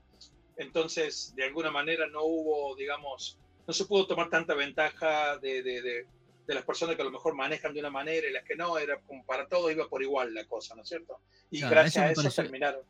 Entonces, 0.57 1.35
de 1.37 1.45
alguna 1.45 1.71
manera 1.71 2.07
no 2.09 2.25
hubo, 2.25 2.75
digamos, 2.77 3.39
no 3.67 3.75
se 3.75 3.85
pudo 3.85 4.07
tomar 4.07 4.29
tanta 4.31 4.55
ventaja 4.55 5.39
de, 5.39 5.63
de, 5.63 5.83
de, 5.83 6.07
de, 6.47 6.55
las 6.55 6.65
personas 6.65 6.97
que 6.97 7.03
a 7.03 7.05
lo 7.05 7.11
mejor 7.11 7.35
manejan 7.35 7.75
de 7.75 7.81
una 7.81 7.91
manera 7.91 8.29
y 8.29 8.33
las 8.33 8.45
que 8.45 8.57
no, 8.57 8.79
era 8.79 8.99
como 9.01 9.25
para 9.25 9.47
todos 9.47 9.71
iba 9.73 9.89
por 9.89 10.03
igual 10.03 10.35
la 10.35 10.45
cosa, 10.47 10.75
¿no 10.75 10.83
es 10.83 10.89
cierto? 10.89 11.19
Y 11.51 11.61
gracias 11.61 11.97
a 11.97 12.11
eso 12.11 12.43
terminaron. 12.43 12.81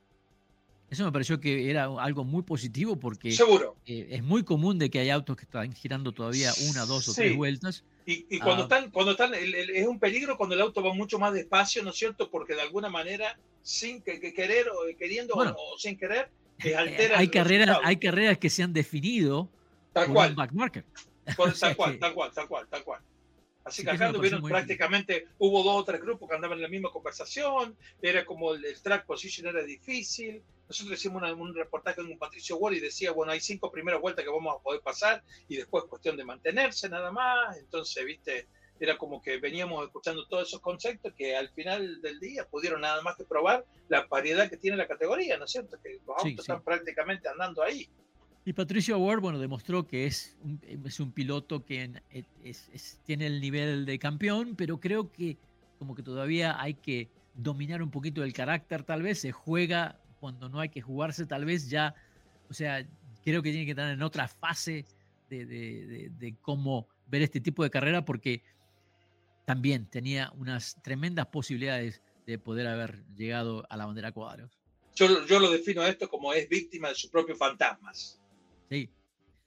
Eso 0.88 1.04
me 1.04 1.10
pareció 1.10 1.40
que 1.40 1.68
era 1.68 1.84
algo 1.98 2.22
muy 2.22 2.42
positivo 2.42 2.96
porque 2.96 3.32
Seguro. 3.32 3.76
Eh, 3.86 4.06
es 4.10 4.22
muy 4.22 4.44
común 4.44 4.78
de 4.78 4.88
que 4.88 5.00
hay 5.00 5.10
autos 5.10 5.36
que 5.36 5.42
están 5.42 5.72
girando 5.72 6.12
todavía 6.12 6.52
una, 6.70 6.84
dos 6.84 7.08
o 7.08 7.14
tres 7.14 7.36
vueltas. 7.36 7.84
Y, 8.06 8.24
y 8.30 8.38
cuando 8.38 8.62
ah. 8.62 8.66
están, 8.66 8.90
cuando 8.92 9.12
están, 9.12 9.32
es 9.34 9.86
un 9.86 9.98
peligro 9.98 10.36
cuando 10.36 10.54
el 10.54 10.60
auto 10.60 10.84
va 10.84 10.94
mucho 10.94 11.18
más 11.18 11.32
despacio, 11.32 11.82
¿no 11.82 11.90
es 11.90 11.96
cierto? 11.96 12.30
Porque 12.30 12.54
de 12.54 12.62
alguna 12.62 12.88
manera 12.88 13.36
sin 13.62 14.00
que, 14.00 14.20
que 14.20 14.32
querer 14.32 14.68
o 14.68 14.96
queriendo 14.96 15.34
o, 15.34 15.78
sin 15.78 15.98
querer, 15.98 16.30
que 16.58 16.70
eh, 16.70 16.76
altera 16.76 17.18
hay, 17.18 17.28
carreras, 17.28 17.78
hay 17.82 17.96
carreras 17.96 18.38
que 18.38 18.48
se 18.48 18.62
han 18.62 18.72
definido 18.72 19.48
tal 19.92 20.12
cual. 20.12 20.34
back 20.36 20.52
marker. 20.52 20.84
tal 21.60 21.74
cual, 21.76 21.98
tal 21.98 22.14
cual, 22.14 22.32
tal 22.32 22.46
cual, 22.46 22.68
tal 22.68 22.84
cual. 22.84 23.00
Así 23.66 23.83
que 23.83 23.90
acá 23.90 24.12
tuvieron 24.12 24.40
prácticamente, 24.42 25.26
hubo 25.38 25.64
dos 25.64 25.83
o 25.83 25.85
tres 25.85 26.00
grupos 26.00 26.29
que 26.29 26.37
andaban 26.37 26.59
en 26.59 26.62
la 26.62 26.68
misma 26.68 26.90
conversación, 26.90 27.76
era 28.00 28.24
como 28.24 28.55
el, 28.55 28.81
track 28.81 29.05
position 29.07 29.48
era 29.48 29.64
difícil. 29.64 30.40
Nosotros 30.68 30.96
hicimos 30.96 31.29
un 31.33 31.52
reportaje 31.52 31.96
con 31.96 32.16
Patricio 32.16 32.57
Wall 32.59 32.76
y 32.76 32.81
decía, 32.81 33.11
bueno, 33.11 33.33
hay 33.33 33.40
cinco 33.40 33.72
primeras 33.72 34.00
vueltas 34.00 34.24
que 34.24 34.31
vamos 34.31 34.55
a 34.55 34.62
poder 34.62 34.81
pasar 34.83 35.24
y 35.48 35.57
después 35.57 35.83
cuestión 35.85 36.16
de 36.16 36.24
mantenerse 36.24 36.88
nada 36.88 37.11
más. 37.11 37.57
Entonces, 37.59 38.05
viste, 38.05 38.46
era 38.79 38.96
como 38.96 39.20
que 39.20 39.38
veníamos 39.38 39.85
escuchando 39.85 40.26
todos 40.29 40.46
esos 40.46 40.61
conceptos 40.61 41.12
que 41.14 41.35
al 41.35 41.48
final 41.50 42.00
del 42.02 42.20
día 42.20 42.46
pudieron 42.48 42.83
nada 42.83 43.02
más 43.02 43.16
que 43.16 43.24
probar 43.24 43.64
la 43.88 44.07
variedad 44.07 44.48
que 44.48 44.59
tiene 44.59 44.76
la 44.76 44.87
categoría, 44.87 45.37
¿no 45.38 45.44
es 45.44 45.50
cierto? 45.50 45.76
Que 45.83 45.98
los 46.07 46.16
autos 46.18 46.40
están 46.40 46.62
prácticamente 46.62 47.29
andando 47.29 47.64
ahí. 47.64 47.88
Y 48.46 48.52
Patricio 48.52 48.96
Ward, 48.96 49.20
bueno, 49.20 49.40
demostró 49.40 49.88
que 49.88 50.06
es 50.06 50.37
un, 50.40 50.61
es 50.85 51.00
un 51.00 51.11
piloto 51.11 51.64
que 51.64 52.00
tiene 53.04 53.26
el 53.26 53.40
nivel 53.40 53.85
de 53.85 53.98
campeón, 53.98 54.54
pero 54.54 54.78
creo 54.78 55.11
que 55.11 55.37
como 55.80 55.96
que 55.96 56.04
todavía 56.04 56.61
hay 56.62 56.74
que 56.74 57.11
dominar 57.35 57.82
un 57.82 57.90
poquito 57.90 58.22
el 58.22 58.32
carácter, 58.32 58.85
tal 58.85 59.02
vez 59.02 59.18
se 59.18 59.32
juega 59.32 60.00
cuando 60.20 60.48
no 60.48 60.61
hay 60.61 60.68
que 60.68 60.80
jugarse, 60.80 61.26
tal 61.26 61.44
vez 61.44 61.68
ya, 61.68 61.96
o 62.48 62.54
sea, 62.54 62.87
creo 63.24 63.42
que 63.42 63.50
tiene 63.50 63.64
que 63.64 63.72
estar 63.72 63.90
en 63.90 64.00
otra 64.00 64.28
fase 64.28 64.85
de 65.28 66.37
cómo 66.40 66.87
ver 67.09 67.22
este 67.22 67.40
tipo 67.40 67.64
de 67.64 67.70
carrera, 67.70 68.04
porque 68.04 68.44
también 69.44 69.87
tenía 69.87 70.30
unas 70.37 70.80
tremendas 70.82 71.26
posibilidades 71.26 72.00
de 72.26 72.38
poder 72.38 72.68
haber 72.68 73.04
llegado 73.16 73.66
a 73.70 73.76
la 73.76 73.87
bandera 73.87 74.12
cuadros. 74.12 74.56
Yo, 74.94 75.26
yo 75.26 75.40
lo 75.40 75.50
defino 75.50 75.82
a 75.82 75.88
esto 75.88 76.09
como 76.09 76.32
es 76.32 76.48
víctima 76.48 76.90
de 76.90 76.94
sus 76.94 77.11
propios 77.11 77.37
fantasmas. 77.37 78.20
Sí. 78.70 78.90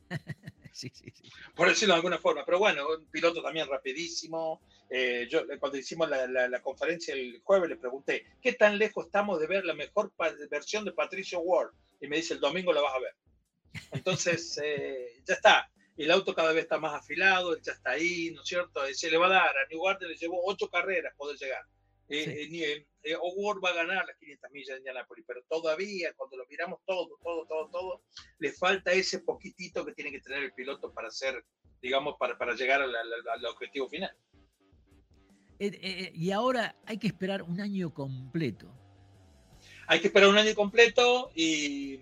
sí, 0.73 0.89
sí, 0.93 1.11
sí. 1.11 1.31
Por 1.55 1.69
decirlo 1.69 1.93
de 1.93 1.97
alguna 1.97 2.17
forma. 2.17 2.45
Pero 2.45 2.59
bueno, 2.59 2.87
un 2.97 3.05
piloto 3.07 3.41
también 3.41 3.67
rapidísimo. 3.67 4.61
Eh, 4.89 5.27
yo 5.29 5.43
cuando 5.59 5.77
hicimos 5.77 6.09
la, 6.09 6.27
la, 6.27 6.61
conferencia 6.61 7.13
el 7.13 7.41
jueves 7.43 7.69
le 7.69 7.75
pregunté, 7.75 8.25
¿qué 8.41 8.53
tan 8.53 8.77
lejos 8.77 9.05
estamos 9.05 9.39
de 9.39 9.45
ver 9.45 9.63
la 9.63 9.75
mejor 9.75 10.11
versión 10.49 10.83
de 10.83 10.93
Patricio 10.93 11.39
Ward? 11.39 11.71
Y 12.01 12.07
me 12.07 12.17
dice, 12.17 12.33
el 12.33 12.39
domingo 12.39 12.73
la 12.73 12.81
vas 12.81 12.95
a 12.95 12.99
ver. 12.99 13.15
Entonces, 13.91 14.59
eh, 14.63 15.21
ya 15.25 15.35
está 15.35 15.69
el 16.03 16.11
auto 16.11 16.33
cada 16.33 16.53
vez 16.53 16.63
está 16.63 16.79
más 16.79 16.93
afilado, 16.93 17.53
él 17.53 17.61
ya 17.61 17.73
está 17.73 17.91
ahí, 17.91 18.31
¿no 18.33 18.41
es 18.41 18.47
cierto? 18.47 18.81
Se 18.93 19.11
le 19.11 19.17
va 19.17 19.27
a 19.27 19.31
dar, 19.31 19.57
a 19.57 19.67
New 19.69 19.83
Garden 19.83 20.09
le 20.09 20.15
llevó 20.15 20.41
ocho 20.45 20.69
carreras 20.69 21.13
poder 21.17 21.37
llegar. 21.37 21.61
Eh, 22.09 22.49
eh, 22.51 22.87
eh 23.03 23.15
va 23.15 23.69
a 23.69 23.73
ganar 23.73 24.05
las 24.05 24.17
500 24.17 24.51
millas 24.51 24.67
de 24.69 24.77
Indianapolis, 24.77 25.25
pero 25.27 25.43
todavía, 25.47 26.11
cuando 26.15 26.37
lo 26.37 26.45
miramos 26.47 26.79
todo, 26.85 27.17
todo, 27.23 27.45
todo, 27.45 27.69
todo, 27.69 28.01
le 28.39 28.51
falta 28.51 28.91
ese 28.91 29.19
poquitito 29.19 29.85
que 29.85 29.93
tiene 29.93 30.11
que 30.11 30.19
tener 30.19 30.43
el 30.43 30.53
piloto 30.53 30.91
para 30.91 31.09
hacer, 31.09 31.45
digamos, 31.81 32.15
para, 32.17 32.37
para 32.37 32.55
llegar 32.55 32.81
al, 32.81 32.95
al, 32.95 33.45
objetivo 33.45 33.87
final. 33.87 34.15
Eh, 35.59 36.11
y 36.15 36.31
ahora 36.31 36.75
hay 36.85 36.97
que 36.97 37.07
esperar 37.07 37.43
un 37.43 37.61
año 37.61 37.93
completo. 37.93 38.73
Hay 39.87 39.99
que 39.99 40.07
esperar 40.07 40.29
un 40.29 40.37
año 40.37 40.55
completo 40.55 41.31
y 41.35 41.99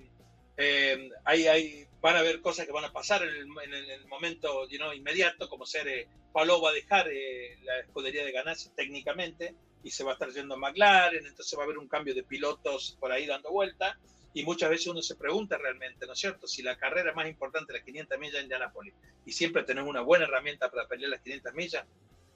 hay, 1.26 1.48
hay 1.48 1.88
van 2.02 2.16
a 2.16 2.20
haber 2.20 2.42
cosas 2.42 2.66
que 2.66 2.72
van 2.72 2.86
a 2.86 2.94
pasar 2.94 3.24
en 3.24 3.30
el, 3.30 3.74
en 3.74 3.90
el 3.90 4.08
momento 4.08 4.68
you 4.70 4.78
know, 4.78 4.94
inmediato, 4.94 5.50
como 5.50 5.66
ser 5.66 5.88
eh, 5.88 6.08
Palou 6.32 6.62
va 6.62 6.70
a 6.70 6.74
dejar 6.74 7.08
eh, 7.12 7.58
la 7.64 7.80
escudería 7.80 8.24
de 8.24 8.32
ganarse 8.32 8.70
técnicamente 8.76 9.56
y 9.84 9.92
se 9.92 10.04
va 10.04 10.12
a 10.12 10.14
estar 10.14 10.30
yendo 10.30 10.56
a 10.56 10.58
McLaren, 10.58 11.26
entonces 11.26 11.58
va 11.58 11.64
a 11.64 11.66
haber 11.66 11.78
un 11.78 11.88
cambio 11.88 12.14
de 12.14 12.24
pilotos 12.24 12.98
por 13.00 13.12
ahí 13.12 13.26
dando 13.26 13.52
vuelta 13.52 13.98
y 14.34 14.44
muchas 14.44 14.70
veces 14.70 14.88
uno 14.88 15.02
se 15.02 15.16
pregunta 15.16 15.58
realmente, 15.58 16.06
¿no 16.06 16.14
es 16.14 16.20
cierto? 16.20 16.48
Si 16.48 16.62
la 16.62 16.78
carrera 16.78 17.14
más 17.14 17.28
importante 17.28 17.74
las 17.74 17.84
500 17.84 18.20
millas 18.20 18.36
en 18.36 18.44
Indianapolis 18.44 18.94
y 19.26 19.32
siempre 19.32 19.64
tenés 19.64 19.86
una 19.86 20.02
buena 20.02 20.26
herramienta 20.26 20.70
para 20.70 20.88
pelear 20.88 21.12
las 21.12 21.22
500 21.22 21.54
millas, 21.54 21.86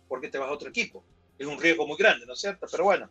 ¿por 0.08 0.22
qué 0.22 0.30
te 0.30 0.38
vas 0.38 0.50
a 0.50 0.54
otro 0.54 0.70
equipo? 0.70 1.04
Es 1.38 1.48
un 1.48 1.60
riesgo 1.60 1.86
muy 1.86 1.98
grande, 1.98 2.26
¿no 2.26 2.34
es 2.34 2.40
cierto? 2.40 2.68
Pero 2.70 2.84
bueno, 2.86 3.10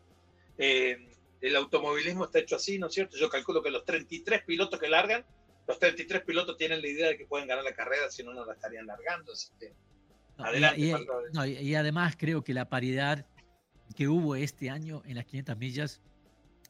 eh, 0.58 0.98
el 1.40 1.56
automovilismo 1.56 2.24
está 2.24 2.38
hecho 2.38 2.56
así, 2.56 2.78
¿no 2.78 2.88
es 2.88 2.94
cierto? 2.94 3.16
Yo 3.16 3.28
calculo 3.28 3.62
que 3.62 3.70
los 3.70 3.84
33 3.84 4.42
pilotos 4.44 4.78
que 4.78 4.88
largan 4.88 5.24
los 5.70 5.78
33 5.78 6.22
pilotos 6.22 6.56
tienen 6.56 6.82
la 6.82 6.88
idea 6.88 7.08
de 7.08 7.16
que 7.16 7.26
pueden 7.26 7.46
ganar 7.46 7.64
la 7.64 7.72
carrera, 7.72 8.10
si 8.10 8.24
no, 8.24 8.34
no 8.34 8.44
la 8.44 8.54
estarían 8.54 8.86
largando. 8.86 9.32
Así 9.32 9.50
que, 9.58 9.72
adelante. 10.36 10.80
Y, 11.62 11.74
además 11.76 12.16
creo 12.18 12.42
que 12.42 12.52
la 12.52 12.68
paridad 12.68 13.24
que 13.94 14.08
hubo 14.08 14.36
este 14.36 14.70
año 14.70 15.02
en 15.04 15.16
las 15.16 15.24
500 15.26 15.56
millas 15.58 16.00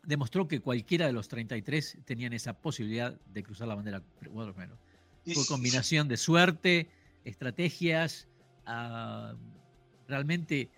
demostró 0.03 0.49
que 0.49 0.61
cualquiera 0.61 1.07
de 1.07 1.13
los 1.13 1.29
33 1.29 1.99
tenían 2.05 2.33
esa 2.33 2.55
posibilidad 2.55 3.19
de 3.33 3.43
cruzar 3.43 3.69
la 3.69 3.75
bandera. 3.75 4.03
Bueno, 4.31 4.55
Fue 4.55 5.47
combinación 5.47 6.09
de 6.09 6.17
suerte, 6.17 6.89
estrategias. 7.25 8.29
Uh, 8.67 9.37
realmente 10.09 10.71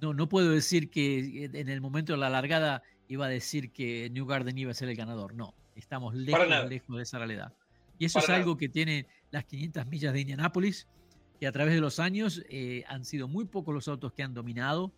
no, 0.00 0.14
no 0.14 0.28
puedo 0.28 0.50
decir 0.50 0.90
que 0.90 1.50
en 1.52 1.68
el 1.68 1.80
momento 1.80 2.12
de 2.12 2.18
la 2.18 2.30
largada 2.30 2.82
iba 3.08 3.26
a 3.26 3.28
decir 3.28 3.70
que 3.70 4.08
New 4.10 4.26
Garden 4.26 4.56
iba 4.56 4.70
a 4.70 4.74
ser 4.74 4.88
el 4.88 4.96
ganador. 4.96 5.34
No, 5.34 5.54
estamos 5.76 6.14
lejos, 6.14 6.48
lejos 6.68 6.96
de 6.96 7.02
esa 7.02 7.18
realidad. 7.18 7.52
Y 7.98 8.06
eso 8.06 8.18
es 8.18 8.28
algo 8.30 8.56
que 8.56 8.68
tienen 8.68 9.06
las 9.30 9.44
500 9.44 9.86
millas 9.86 10.12
de 10.12 10.20
Indianápolis, 10.20 10.88
que 11.38 11.46
a 11.46 11.52
través 11.52 11.74
de 11.74 11.80
los 11.80 12.00
años 12.00 12.42
eh, 12.48 12.84
han 12.88 13.04
sido 13.04 13.28
muy 13.28 13.44
pocos 13.44 13.74
los 13.74 13.86
autos 13.86 14.12
que 14.12 14.22
han 14.22 14.34
dominado. 14.34 14.92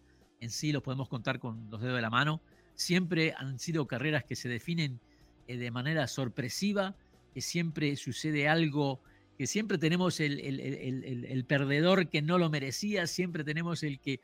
En 0.44 0.50
sí 0.50 0.72
los 0.72 0.82
podemos 0.82 1.08
contar 1.08 1.38
con 1.38 1.70
los 1.70 1.80
dedos 1.80 1.96
de 1.96 2.02
la 2.02 2.10
mano. 2.10 2.42
siempre 2.74 3.34
han 3.38 3.58
sido 3.58 3.86
carreras 3.86 4.24
que 4.24 4.36
se 4.36 4.48
definen 4.48 5.00
eh, 5.48 5.56
de 5.56 5.70
manera 5.70 6.06
sorpresiva, 6.06 6.94
que 7.32 7.40
siempre 7.40 7.96
sucede 7.96 8.46
algo, 8.46 9.00
que 9.38 9.46
siempre 9.46 9.78
tenemos 9.78 10.20
el, 10.20 11.44
perdedor 11.48 12.08
que 12.08 12.20
no 12.20 12.36
lo 12.36 12.50
merecía, 12.50 13.06
siempre 13.06 13.42
tenemos 13.42 13.82
el 13.84 14.00
que 14.00 14.20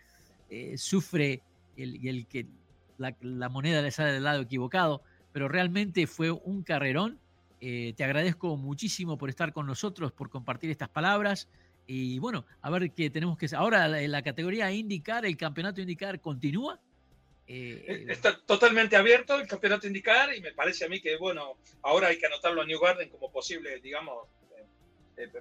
eh, 0.50 0.76
sufre 0.76 1.40
y 1.74 2.08
el 2.08 2.26
que 2.26 2.46
la, 2.98 3.48
moneda 3.48 3.80
le 3.80 3.90
sale 3.90 4.12
del 4.12 4.24
lado 4.24 4.42
equivocado, 4.42 5.02
pero 5.32 5.48
realmente 5.48 6.06
fue 6.06 6.30
un 6.30 6.62
carrerón. 6.62 7.18
Eh, 7.62 7.94
te 7.96 8.04
agradezco 8.04 8.58
muchísimo 8.58 9.16
por 9.16 9.30
estar 9.30 9.54
con 9.54 9.66
nosotros, 9.66 10.12
por 10.12 10.28
compartir 10.28 10.70
estas 10.70 10.90
palabras. 10.90 11.48
Y 11.92 12.20
bueno, 12.20 12.46
a 12.62 12.70
ver 12.70 12.92
qué 12.92 13.10
tenemos 13.10 13.36
que... 13.36 13.48
Ahora 13.56 14.00
en 14.00 14.12
la 14.12 14.22
categoría 14.22 14.70
indicar, 14.70 15.26
el 15.26 15.36
campeonato 15.36 15.80
indicar 15.80 16.20
continúa. 16.20 16.78
Eh, 17.48 17.84
eh, 17.84 18.04
está 18.08 18.38
totalmente 18.38 18.94
abierto 18.94 19.34
el 19.40 19.48
campeonato 19.48 19.88
indicar 19.88 20.32
y 20.32 20.40
me 20.40 20.52
parece 20.52 20.84
a 20.84 20.88
mí 20.88 21.00
que, 21.00 21.16
bueno, 21.16 21.56
ahora 21.82 22.06
hay 22.06 22.18
que 22.18 22.26
anotarlo 22.26 22.62
a 22.62 22.64
New 22.64 22.78
Garden 22.78 23.08
como 23.08 23.32
posible, 23.32 23.80
digamos, 23.80 24.28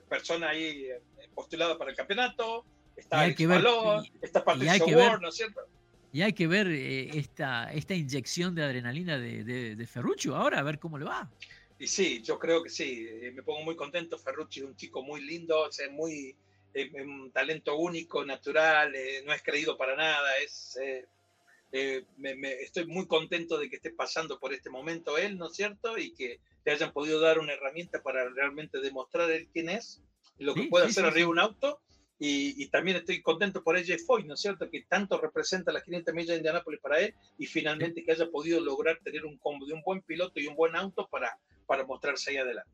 persona 0.09 0.49
ahí 0.49 0.87
postulada 1.35 1.77
para 1.77 1.91
el 1.91 1.95
campeonato. 1.95 2.65
Está 2.97 3.27
el 3.27 3.47
Valor, 3.47 4.03
está 4.19 4.43
Patricio 4.43 4.87
Ward, 4.97 5.21
¿no 5.21 5.29
es 5.29 5.35
cierto? 5.35 5.61
Y 6.11 6.23
hay 6.23 6.33
que 6.33 6.47
ver 6.47 6.67
eh, 6.67 7.11
esta, 7.13 7.71
esta 7.71 7.93
inyección 7.93 8.55
de 8.55 8.63
adrenalina 8.63 9.19
de, 9.19 9.75
de, 9.75 9.87
Ferruccio 9.87 10.35
ahora, 10.35 10.59
a 10.59 10.63
ver 10.63 10.79
cómo 10.79 10.97
le 10.97 11.05
va. 11.05 11.29
Y 11.79 11.87
sí, 11.87 12.21
yo 12.21 12.37
creo 12.37 12.61
que 12.61 12.69
sí, 12.69 13.07
eh, 13.09 13.31
me 13.31 13.41
pongo 13.41 13.63
muy 13.63 13.75
contento. 13.75 14.19
Ferruccio 14.19 14.65
es 14.65 14.69
un 14.69 14.75
chico 14.75 15.01
muy 15.01 15.21
lindo, 15.21 15.67
es 15.69 15.91
muy 15.91 16.35
eh, 16.73 16.91
un 17.01 17.31
talento 17.31 17.77
único, 17.77 18.25
natural, 18.25 18.93
no 19.25 19.33
es 19.33 19.41
creído 19.41 19.77
para 19.77 19.95
nada, 19.95 20.37
es, 20.37 20.77
me, 22.17 22.51
estoy 22.61 22.85
muy 22.85 23.07
contento 23.07 23.57
de 23.57 23.69
que 23.69 23.77
esté 23.77 23.91
pasando 23.91 24.39
por 24.39 24.53
este 24.53 24.69
momento 24.69 25.17
él, 25.17 25.37
¿no 25.37 25.47
es 25.47 25.55
cierto? 25.55 25.97
Y 25.97 26.13
que 26.13 26.39
le 26.65 26.71
hayan 26.71 26.91
podido 26.91 27.19
dar 27.19 27.39
una 27.39 27.53
herramienta 27.53 28.03
para 28.03 28.27
realmente 28.29 28.81
demostrar 28.81 29.31
él 29.31 29.47
quién 29.53 29.69
es, 29.69 30.01
lo 30.37 30.53
que 30.53 30.63
puede 30.63 30.87
hacer 30.87 31.05
arriba 31.05 31.27
de 31.27 31.31
un 31.31 31.39
auto 31.39 31.79
y, 32.21 32.67
también 32.67 32.97
estoy 32.97 33.21
contento 33.21 33.63
por 33.63 33.77
AJ 33.77 33.99
Foy, 34.05 34.25
¿no 34.25 34.33
es 34.33 34.41
cierto? 34.41 34.69
Que 34.69 34.81
tanto 34.81 35.17
representa 35.19 35.71
las 35.71 35.83
500 35.83 36.13
millas 36.13 36.27
de 36.29 36.37
Indianápolis 36.37 36.81
para 36.81 36.99
él 36.99 37.15
y 37.37 37.45
finalmente 37.45 38.03
que 38.03 38.11
haya 38.11 38.29
podido 38.29 38.59
lograr 38.59 38.99
tener 39.01 39.25
un 39.25 39.37
combo 39.37 39.65
de 39.65 39.73
un 39.73 39.81
buen 39.81 40.01
piloto 40.01 40.37
y 40.39 40.47
un 40.47 40.55
buen 40.55 40.75
auto 40.75 41.07
para, 41.07 41.37
para 41.69 41.85
mostrarse 41.85 42.31
ahí 42.31 42.37
adelante. 42.37 42.71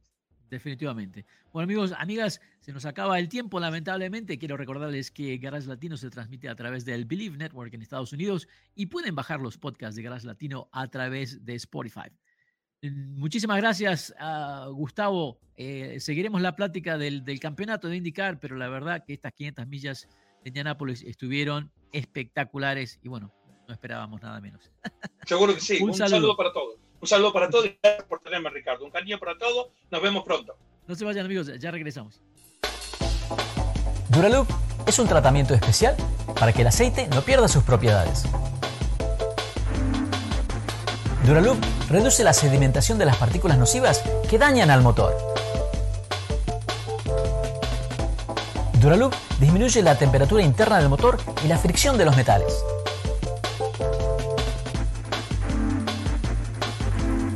Definitivamente. 0.50 1.26
Bueno, 1.52 1.66
amigos, 1.66 1.94
amigas, 1.98 2.40
se 2.62 2.72
nos 2.72 2.86
acaba 2.86 3.20
el 3.20 3.28
tiempo, 3.28 3.60
lamentablemente. 3.60 4.38
Quiero 4.38 4.56
recordarles 4.56 5.12
que 5.12 5.38
Garage 5.38 5.68
Latino 5.68 5.98
se 5.98 6.10
transmite 6.10 6.48
a 6.48 6.56
través 6.56 6.86
del 6.86 7.04
Believe 7.04 7.36
Network 7.36 7.74
en 7.74 7.82
Estados 7.82 8.14
Unidos 8.14 8.48
y 8.74 8.86
pueden 8.86 9.14
bajar 9.14 9.42
los 9.42 9.58
podcasts 9.58 9.98
de 9.98 10.04
Garage 10.04 10.26
Latino 10.26 10.70
a 10.72 10.88
través 10.88 11.44
de 11.44 11.56
Spotify. 11.56 12.10
Muchísimas 12.82 13.58
gracias, 13.58 14.16
a 14.18 14.68
Gustavo. 14.72 15.40
Eh, 15.58 16.00
seguiremos 16.00 16.42
la 16.42 16.56
plática 16.56 16.98
del, 16.98 17.24
campeonato 17.42 17.90
de 17.90 17.98
IndyCar, 17.98 18.40
pero 18.40 18.56
la 18.56 18.70
verdad 18.70 19.04
que 19.06 19.14
estas 19.14 19.34
500 19.34 19.68
millas 19.68 20.08
de 20.44 20.50
Indianápolis 20.50 21.04
estuvieron 21.04 21.70
espectaculares 21.92 23.00
y 23.04 23.10
bueno, 23.10 23.34
no 23.68 23.74
esperábamos 23.74 24.22
nada 24.22 24.40
menos. 24.40 24.72
Seguro 25.26 25.54
que 25.54 25.60
sí. 25.60 25.82
Un, 25.82 25.94
saludo. 25.94 26.38
para 26.38 26.54
todos. 26.54 26.85
Un 27.02 27.08
saludo 27.08 27.34
para 27.34 27.50
todos 27.50 27.66
y 27.66 27.78
gracias 27.82 28.06
por 28.08 28.20
tenerme, 28.20 28.50
Ricardo. 28.50 28.86
Un 28.86 28.92
cariño 28.92 29.20
para 29.20 29.38
todos. 29.38 29.68
Nos 29.92 30.02
vemos 30.02 30.24
pronto. 30.24 30.56
No 30.88 30.96
se 30.96 31.06
vayan, 31.06 31.26
amigos. 31.26 31.52
Ya 31.60 31.72
regresamos. 31.72 32.22
Duraloop 34.10 34.48
es 34.88 35.00
un 35.00 35.08
tratamiento 35.08 35.54
especial 35.54 35.96
para 36.40 36.54
que 36.54 36.62
el 36.62 36.68
aceite 36.68 37.08
no 37.08 37.22
pierda 37.22 37.48
sus 37.48 37.64
propiedades. 37.64 38.24
Duraloop 41.26 41.58
reduce 41.90 42.24
la 42.24 42.34
sedimentación 42.34 42.98
de 43.00 43.06
las 43.06 43.18
partículas 43.18 43.58
nocivas 43.58 44.04
que 44.30 44.38
dañan 44.38 44.70
al 44.70 44.82
motor. 44.82 45.16
Duraloop 48.80 49.14
disminuye 49.40 49.82
la 49.82 49.98
temperatura 49.98 50.44
interna 50.44 50.78
del 50.78 50.90
motor 50.90 51.18
y 51.44 51.48
la 51.48 51.58
fricción 51.58 51.98
de 51.98 52.06
los 52.06 52.16
metales. 52.16 52.64